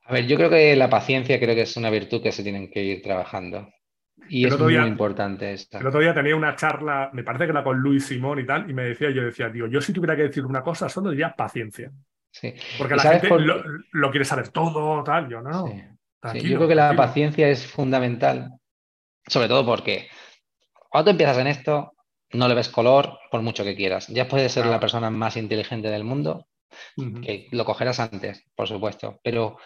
[0.05, 2.71] A ver, yo creo que la paciencia creo que es una virtud que se tienen
[2.71, 3.69] que ir trabajando.
[4.29, 5.79] Y es muy importante esta.
[5.79, 8.69] El otro día tenía una charla, me parece que era con Luis Simón y tal,
[8.69, 11.35] y me decía, yo decía, digo, yo si tuviera que decir una cosa, solo diría
[11.35, 11.91] paciencia.
[12.31, 12.55] Sí.
[12.79, 13.29] Porque la gente
[13.93, 15.69] lo, quiere saber todo, tal, yo no.
[15.69, 18.53] yo creo que la paciencia es fundamental,
[19.27, 20.09] sobre todo porque
[20.93, 21.95] cuando tú empiezas en esto,
[22.33, 24.09] no le ves color por mucho que quieras.
[24.09, 26.47] Ya puedes ser la persona más inteligente del mundo,
[26.97, 29.57] que lo cogerás antes, por supuesto, pero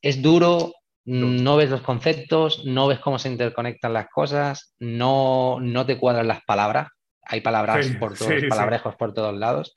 [0.00, 0.72] es duro,
[1.04, 6.28] no ves los conceptos, no ves cómo se interconectan las cosas, no, no te cuadran
[6.28, 6.88] las palabras.
[7.24, 9.74] Hay palabras por todos, palabrejos por todos lados.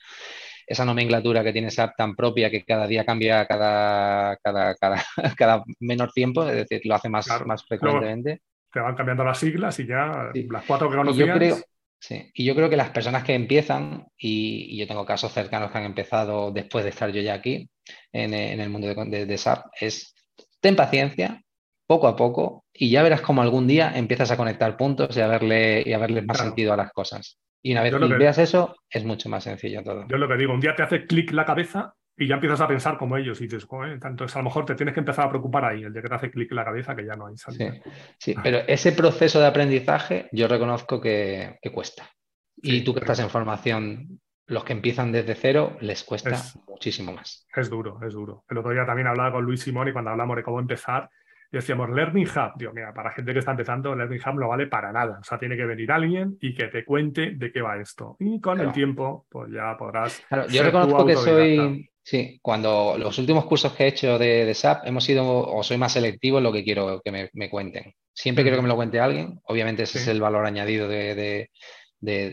[0.66, 5.04] Esa nomenclatura que tiene SAP tan propia que cada día cambia cada, cada, cada,
[5.82, 8.42] menor tiempo, es decir, lo hace más, más frecuentemente.
[8.74, 11.28] Te van cambiando las siglas y ya las cuatro que conocías...
[11.28, 11.58] yo creo,
[12.04, 15.78] Sí, y yo creo que las personas que empiezan, y, yo tengo casos cercanos que
[15.78, 17.70] han empezado después de estar yo ya aquí
[18.12, 20.14] en, el mundo de, de, SAP, es
[20.60, 21.42] ten paciencia,
[21.88, 25.28] poco a poco, y ya verás como algún día empiezas a conectar puntos y a
[25.28, 27.40] verle, y a verle más sentido a las cosas.
[27.62, 30.06] Y una vez que veas eso, es mucho más sencillo todo.
[30.10, 32.68] Yo lo que digo, un día te hace clic la cabeza y ya empiezas a
[32.68, 33.68] pensar como ellos y dices,
[34.04, 36.16] entonces a lo mejor te tienes que empezar a preocupar ahí, el día que te
[36.16, 37.74] hace clic la cabeza, que ya no hay salida.
[38.18, 42.10] Sí, pero ese proceso de aprendizaje yo reconozco que, cuesta.
[42.56, 46.38] y tú que estás en formación, los que empiezan desde cero, les cuesta
[46.68, 47.48] muchísimo más.
[47.56, 48.44] Es duro, es duro.
[48.48, 51.10] El otro día también hablaba con Luis Simón y cuando hablamos de cómo empezar,
[51.52, 52.58] decíamos Learning Hub.
[52.58, 55.20] Digo, mira, para gente que está empezando, Learning Hub no vale para nada.
[55.20, 58.18] O sea, tiene que venir alguien y que te cuente de qué va esto.
[58.20, 60.24] Y con el tiempo, pues ya podrás.
[60.28, 64.86] Claro, yo reconozco que soy, Sí, cuando los últimos cursos que he hecho de, SAP
[64.88, 67.94] hemos sido, o soy más selectivo en lo que quiero que me, cuenten.
[68.14, 69.40] Siempre quiero que me lo cuente alguien.
[69.46, 71.50] Obviamente ese es el valor añadido de,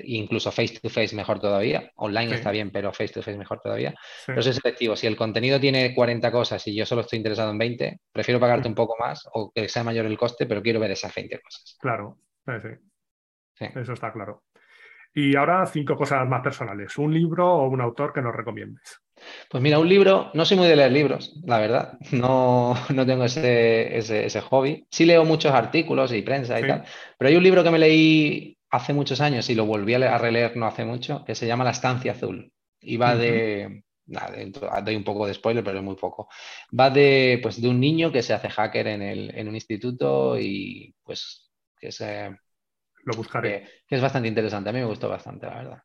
[0.04, 1.88] incluso face to face mejor todavía.
[1.96, 3.94] Online está bien, pero face to face mejor todavía.
[4.26, 4.96] Pero soy selectivo.
[4.96, 8.66] Si el contenido tiene 40 cosas y yo solo estoy interesado en 20, prefiero pagarte
[8.66, 11.76] un poco más o que sea mayor el coste, pero quiero ver esas 20 cosas.
[11.80, 13.68] Claro, sí.
[13.76, 14.42] Eso está claro.
[15.12, 16.96] Y ahora cinco cosas más personales.
[16.98, 19.00] Un libro o un autor que nos recomiendes.
[19.48, 23.24] Pues mira, un libro, no soy muy de leer libros, la verdad, no, no tengo
[23.24, 24.86] ese, ese, hobby.
[24.90, 26.84] Sí leo muchos artículos y prensa y tal,
[27.18, 30.56] pero hay un libro que me leí hace muchos años y lo volví a, releer
[30.56, 32.52] no hace mucho, que se llama La Estancia Azul.
[32.80, 36.28] Y va de, nada, doy un poco de spoiler, pero es muy poco.
[36.78, 40.38] Va de, pues, de un niño que se hace hacker en, el, en un instituto
[40.38, 42.36] y pues que se...
[43.04, 43.66] Lo buscaré.
[43.86, 45.82] que es bastante interesante, a mí me gustó bastante, la verdad.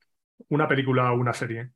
[0.49, 1.71] ¿Una película o una serie?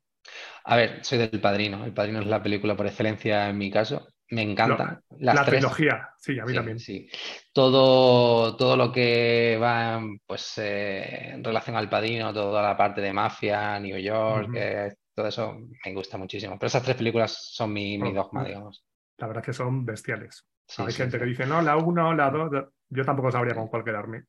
[0.64, 1.84] A ver, soy del Padrino.
[1.84, 4.08] El Padrino es la película por excelencia en mi caso.
[4.30, 5.02] Me encanta.
[5.18, 6.78] la trilogía, sí, a mí también.
[6.78, 7.08] Sí.
[7.52, 13.12] Todo, todo lo que va pues, eh, en relación al Padrino, toda la parte de
[13.12, 16.56] mafia, New York, eh, todo eso me gusta muchísimo.
[16.58, 18.84] Pero esas tres películas son mi, dogma, digamos.
[19.18, 20.46] La verdad es que son bestiales.
[20.78, 22.50] Hay gente que dice, no, la uno, la dos.
[22.88, 24.24] Yo tampoco sabría con cuál quedarme.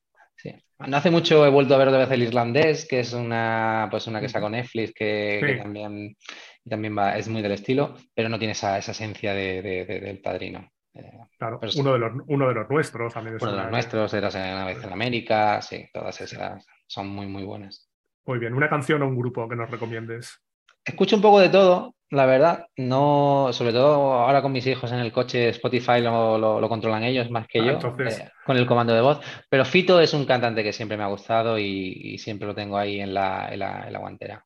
[0.88, 4.08] No hace mucho he vuelto a ver otra vez el irlandés, que es una, pues
[4.08, 6.18] una que con Netflix, que, también,
[6.68, 10.68] también va, es muy del estilo, pero no tiene esa, esencia del padrino.
[11.38, 13.38] claro, uno, de los, uno de los nuestros también.
[13.40, 17.28] uno de los nuestros, eras en una vez en América, sí, todas esas son muy,
[17.28, 17.88] muy buenas.
[18.26, 20.42] Muy bien, ¿una canción o un grupo que nos recomiendes?
[20.84, 22.68] Escucho un poco de todo, la verdad.
[22.78, 27.48] No, sobre todo ahora con mis hijos en el coche, Spotify lo, controlan ellos más
[27.48, 29.20] que ah, yo, eh, con el comando de voz.
[29.50, 33.00] Pero Fito es un cantante que siempre me ha gustado y, siempre lo tengo ahí
[33.00, 34.46] en la, en la, guantera.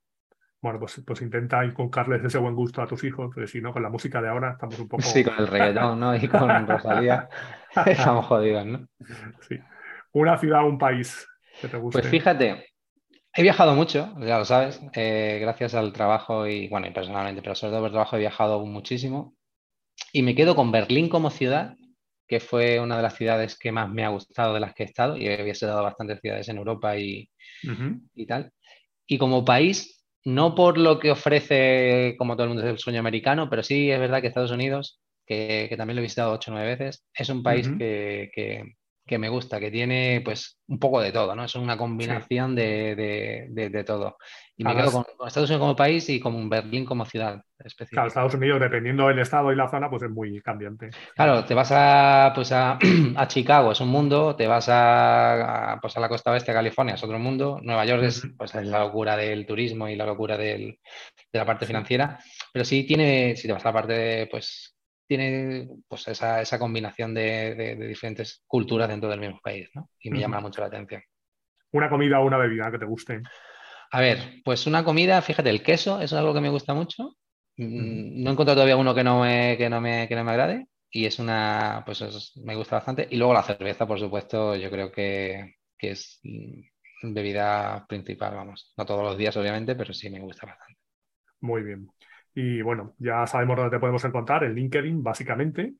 [0.61, 3.83] Bueno, pues, pues intenta inculcarles ese buen gusto a tus hijos, porque si no, con
[3.83, 5.03] la música de ahora estamos un poco.
[5.03, 6.15] Sí, con el reggaetón, ¿no?
[6.15, 7.27] Y con Rosalía
[7.85, 8.87] estamos jodidos, ¿no?
[9.41, 9.59] Sí.
[10.13, 11.27] Una ciudad, un país
[11.59, 11.99] que te guste.
[11.99, 12.74] Pues fíjate,
[13.37, 17.53] He viajado mucho, ya lo sabes, eh, gracias al trabajo y, bueno, y personalmente, pero
[17.53, 19.35] sobre todo por trabajo he viajado muchísimo.
[20.13, 21.75] Y me quedo con Berlín como ciudad,
[22.29, 24.85] que fue una de las ciudades que más me ha gustado de las que he
[24.85, 27.29] estado, y he visitado bastantes ciudades en Europa y,
[28.15, 28.53] y tal.
[29.05, 33.01] Y como país, no por lo que ofrece, como todo el mundo es el sueño
[33.01, 36.53] americano, pero sí es verdad que Estados Unidos, que, también lo he visitado ocho o
[36.53, 38.63] nueve veces, es un país que, que
[39.19, 41.43] me gusta, que tiene pues un poco de todo, ¿no?
[41.45, 42.95] Es una combinación de,
[43.49, 44.17] de, todo.
[44.57, 47.97] Y me quedo con, Estados Unidos como país y con Berlín como ciudad específica.
[47.97, 50.89] Claro, Estados Unidos, dependiendo del estado y la zona, pues es muy cambiante.
[51.15, 52.79] Claro, te vas a, pues a,
[53.27, 57.03] Chicago, es un mundo, te vas a, pues a la costa oeste de California, es
[57.03, 60.79] otro mundo, Nueva York es, pues, la locura del turismo y la locura de
[61.31, 62.17] la parte financiera,
[62.51, 64.74] pero sí tiene, si te vas a la parte de, pues
[65.07, 69.89] tiene pues esa, esa combinación de, diferentes culturas dentro del mismo país, ¿no?
[69.99, 71.01] Y me llama mucho la atención.
[71.71, 73.21] ¿Una comida o una bebida que te guste?
[73.91, 77.15] A ver, pues una comida, fíjate, el queso es algo que me gusta mucho.
[77.57, 80.31] Mm, no he encontrado todavía uno que no me, que no me, que no me
[80.31, 83.07] agrade y es una, pues me gusta bastante.
[83.11, 88.73] Y luego la cerveza, por supuesto, yo creo que, que es mm, bebida principal, vamos.
[88.77, 90.79] No todos los días, obviamente, pero sí me gusta bastante.
[91.41, 91.87] Muy bien.
[92.35, 95.73] Y bueno, ya sabemos dónde te podemos encontrar, en LinkedIn, básicamente.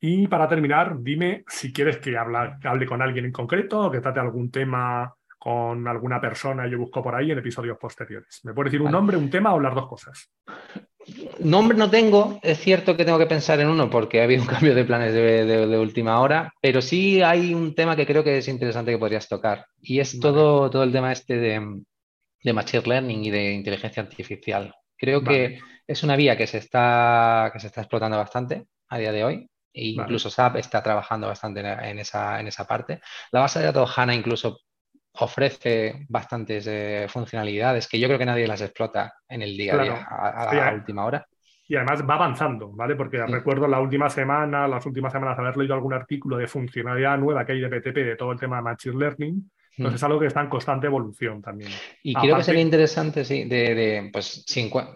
[0.00, 4.18] Y para terminar, dime si quieres que hable con alguien en concreto o que trate
[4.18, 8.40] algún tema con alguna persona, yo busco por ahí en episodios posteriores.
[8.44, 10.30] ¿Me puedes decir un nombre, un tema o las dos cosas?
[11.38, 14.48] Nombre no tengo, es cierto que tengo que pensar en uno porque ha habido un
[14.48, 18.48] cambio de planes de, última hora, pero sí hay un tema que creo que es
[18.48, 21.82] interesante que podrías tocar y es todo, todo el tema este de,
[22.42, 24.74] de Machine Learning y de inteligencia artificial.
[24.98, 25.58] Creo que
[25.90, 29.50] es una vía que se, está, que se está explotando bastante a día de hoy.
[29.72, 33.00] E incluso SAP está trabajando bastante en esa, en esa parte.
[33.32, 34.60] La base de datos HANA incluso
[35.14, 39.82] ofrece bastantes eh, funcionalidades que yo creo que nadie las explota en el día a
[39.82, 41.26] día, a, la última hora.
[41.66, 42.94] Y además va avanzando, ¿vale?
[42.94, 47.44] Porque recuerdo la última semana, las últimas semanas, haber leído algún artículo de funcionalidad nueva
[47.44, 50.26] que hay de BTP de todo el tema de Machine Learning, entonces es algo que
[50.26, 51.70] está en constante evolución también.
[52.02, 54.44] Y creo que sería interesante, sí, de, pues,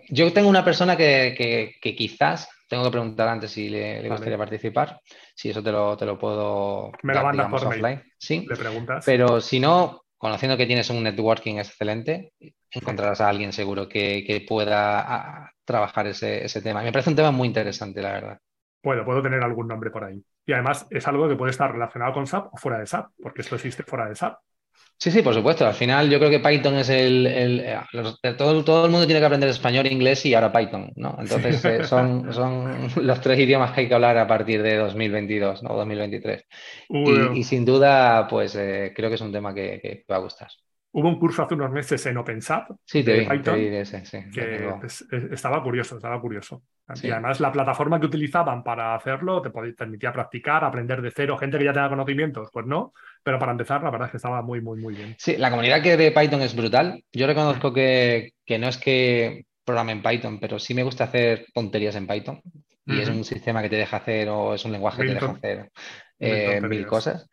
[0.09, 5.01] yo tengo una persona que, quizás, tengo que preguntar antes si le, gustaría participar,
[5.35, 6.93] si eso te lo, te lo puedo...
[7.03, 8.03] Me lo mandas por offline.
[8.19, 9.05] Sí, le preguntas.
[9.07, 12.33] Pero si no, conociendo que tienes un networking excelente,
[12.71, 16.83] encontrarás a alguien seguro que, pueda trabajar ese, ese tema.
[16.83, 18.39] Me parece un tema muy interesante, la verdad.
[18.83, 20.23] Puedo, puedo tener algún nombre por ahí.
[20.47, 23.41] Y además es algo que puede estar relacionado con SAP o fuera de SAP, porque
[23.41, 24.37] esto existe fuera de SAP.
[24.97, 25.67] Sí, sí, por supuesto.
[25.67, 27.27] Al final yo creo que Python es el...
[27.27, 27.79] eh,
[28.39, 31.17] todo, todo, el mundo tiene que aprender español, inglés y ahora Python, ¿no?
[31.21, 35.63] Entonces eh, son, son los tres idiomas que hay que hablar a partir de 2022,
[35.63, 35.75] ¿no?
[35.75, 36.45] 2023.
[36.89, 40.21] Y, y, sin duda, pues eh, creo que es un tema que, que va a
[40.21, 40.49] gustar.
[40.97, 42.71] Hubo un curso hace unos meses en OpenSAP.
[42.85, 44.71] Sí, te vi, Python, ese, sí, que
[45.33, 46.63] estaba curioso, estaba curioso.
[47.03, 51.59] Y además la plataforma que utilizaban para hacerlo te permitía practicar, aprender de cero, gente
[51.59, 52.93] que ya tenga conocimientos, pues no,
[53.25, 55.17] pero para empezar la verdad es que estaba muy, muy, muy bien.
[55.19, 57.03] Sí, la comunidad que de Python es brutal.
[57.13, 61.97] Yo reconozco que, no es que programe en Python, pero sí me gusta hacer tonterías
[61.97, 62.41] en Python.
[62.87, 65.33] Y es un sistema que te deja hacer o es un lenguaje que te deja
[65.33, 65.71] hacer
[66.21, 67.29] eh, mil cosas.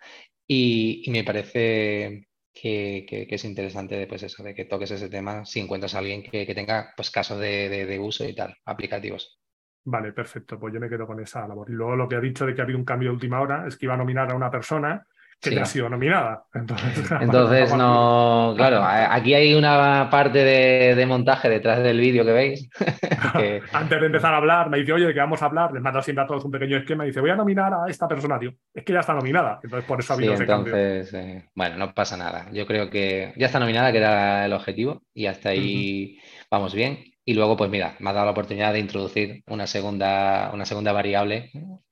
[0.47, 5.95] y me parece que, es interesante pues eso, de que toques ese tema si encuentras
[5.95, 9.40] a alguien que, tenga pues, casos de, uso y tal, aplicativos.
[9.84, 10.60] Vale, perfecto.
[10.60, 11.69] Pues yo me quedo con esa labor.
[11.69, 13.65] Y luego lo que ha dicho de que ha habido un cambio de última hora
[13.68, 15.07] es que iba a nominar a una persona
[15.41, 16.45] que ya ha sido nominada.
[16.53, 22.69] Entonces, no, claro, aquí hay una parte de, montaje detrás del vídeo que veis.
[23.73, 25.73] Antes de empezar a hablar, me dice, oye, ¿de qué vamos a hablar?
[25.73, 28.07] Les mando siempre a todos un pequeño esquema y dice, voy a nominar a esta
[28.07, 28.53] persona, tío.
[28.73, 29.59] Es que ya está nominada.
[29.63, 32.47] Entonces, por eso ha habido ese entonces, eh, bueno, no pasa nada.
[32.51, 36.19] Yo creo que ya está nominada, que era el objetivo, y hasta ahí
[36.51, 36.99] vamos bien.
[37.26, 40.91] Y luego, pues mira, me ha dado la oportunidad de introducir una segunda, una segunda
[40.91, 41.51] variable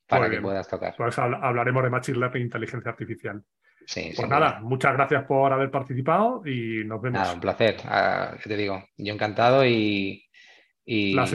[0.10, 0.96] para que puedas tocar.
[0.98, 3.44] Pues hablaremos de Machine Learning e inteligencia artificial.
[3.86, 7.20] Sí, pues nada, muchas gracias por haber participado y nos vemos.
[7.22, 7.78] Nada, un placer.
[7.86, 10.26] Ah, te digo, yo encantado y,
[10.92, 11.26] Y, La,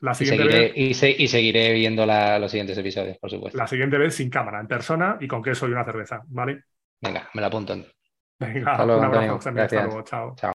[0.00, 3.30] la y siguiente seguiré, vez, y se- y seguiré viendo la- los siguientes episodios, por
[3.30, 3.58] supuesto.
[3.58, 6.64] la siguiente vez sin cámara, en persona y con queso y una cerveza, ¿vale?
[7.00, 7.74] Venga, me la apunto.
[8.38, 9.52] Venga, Hasta luego, un abrazo, Antonio.
[9.52, 9.84] Miguel, hasta Gracias.
[9.84, 10.34] luego, chao.
[10.36, 10.52] Chao.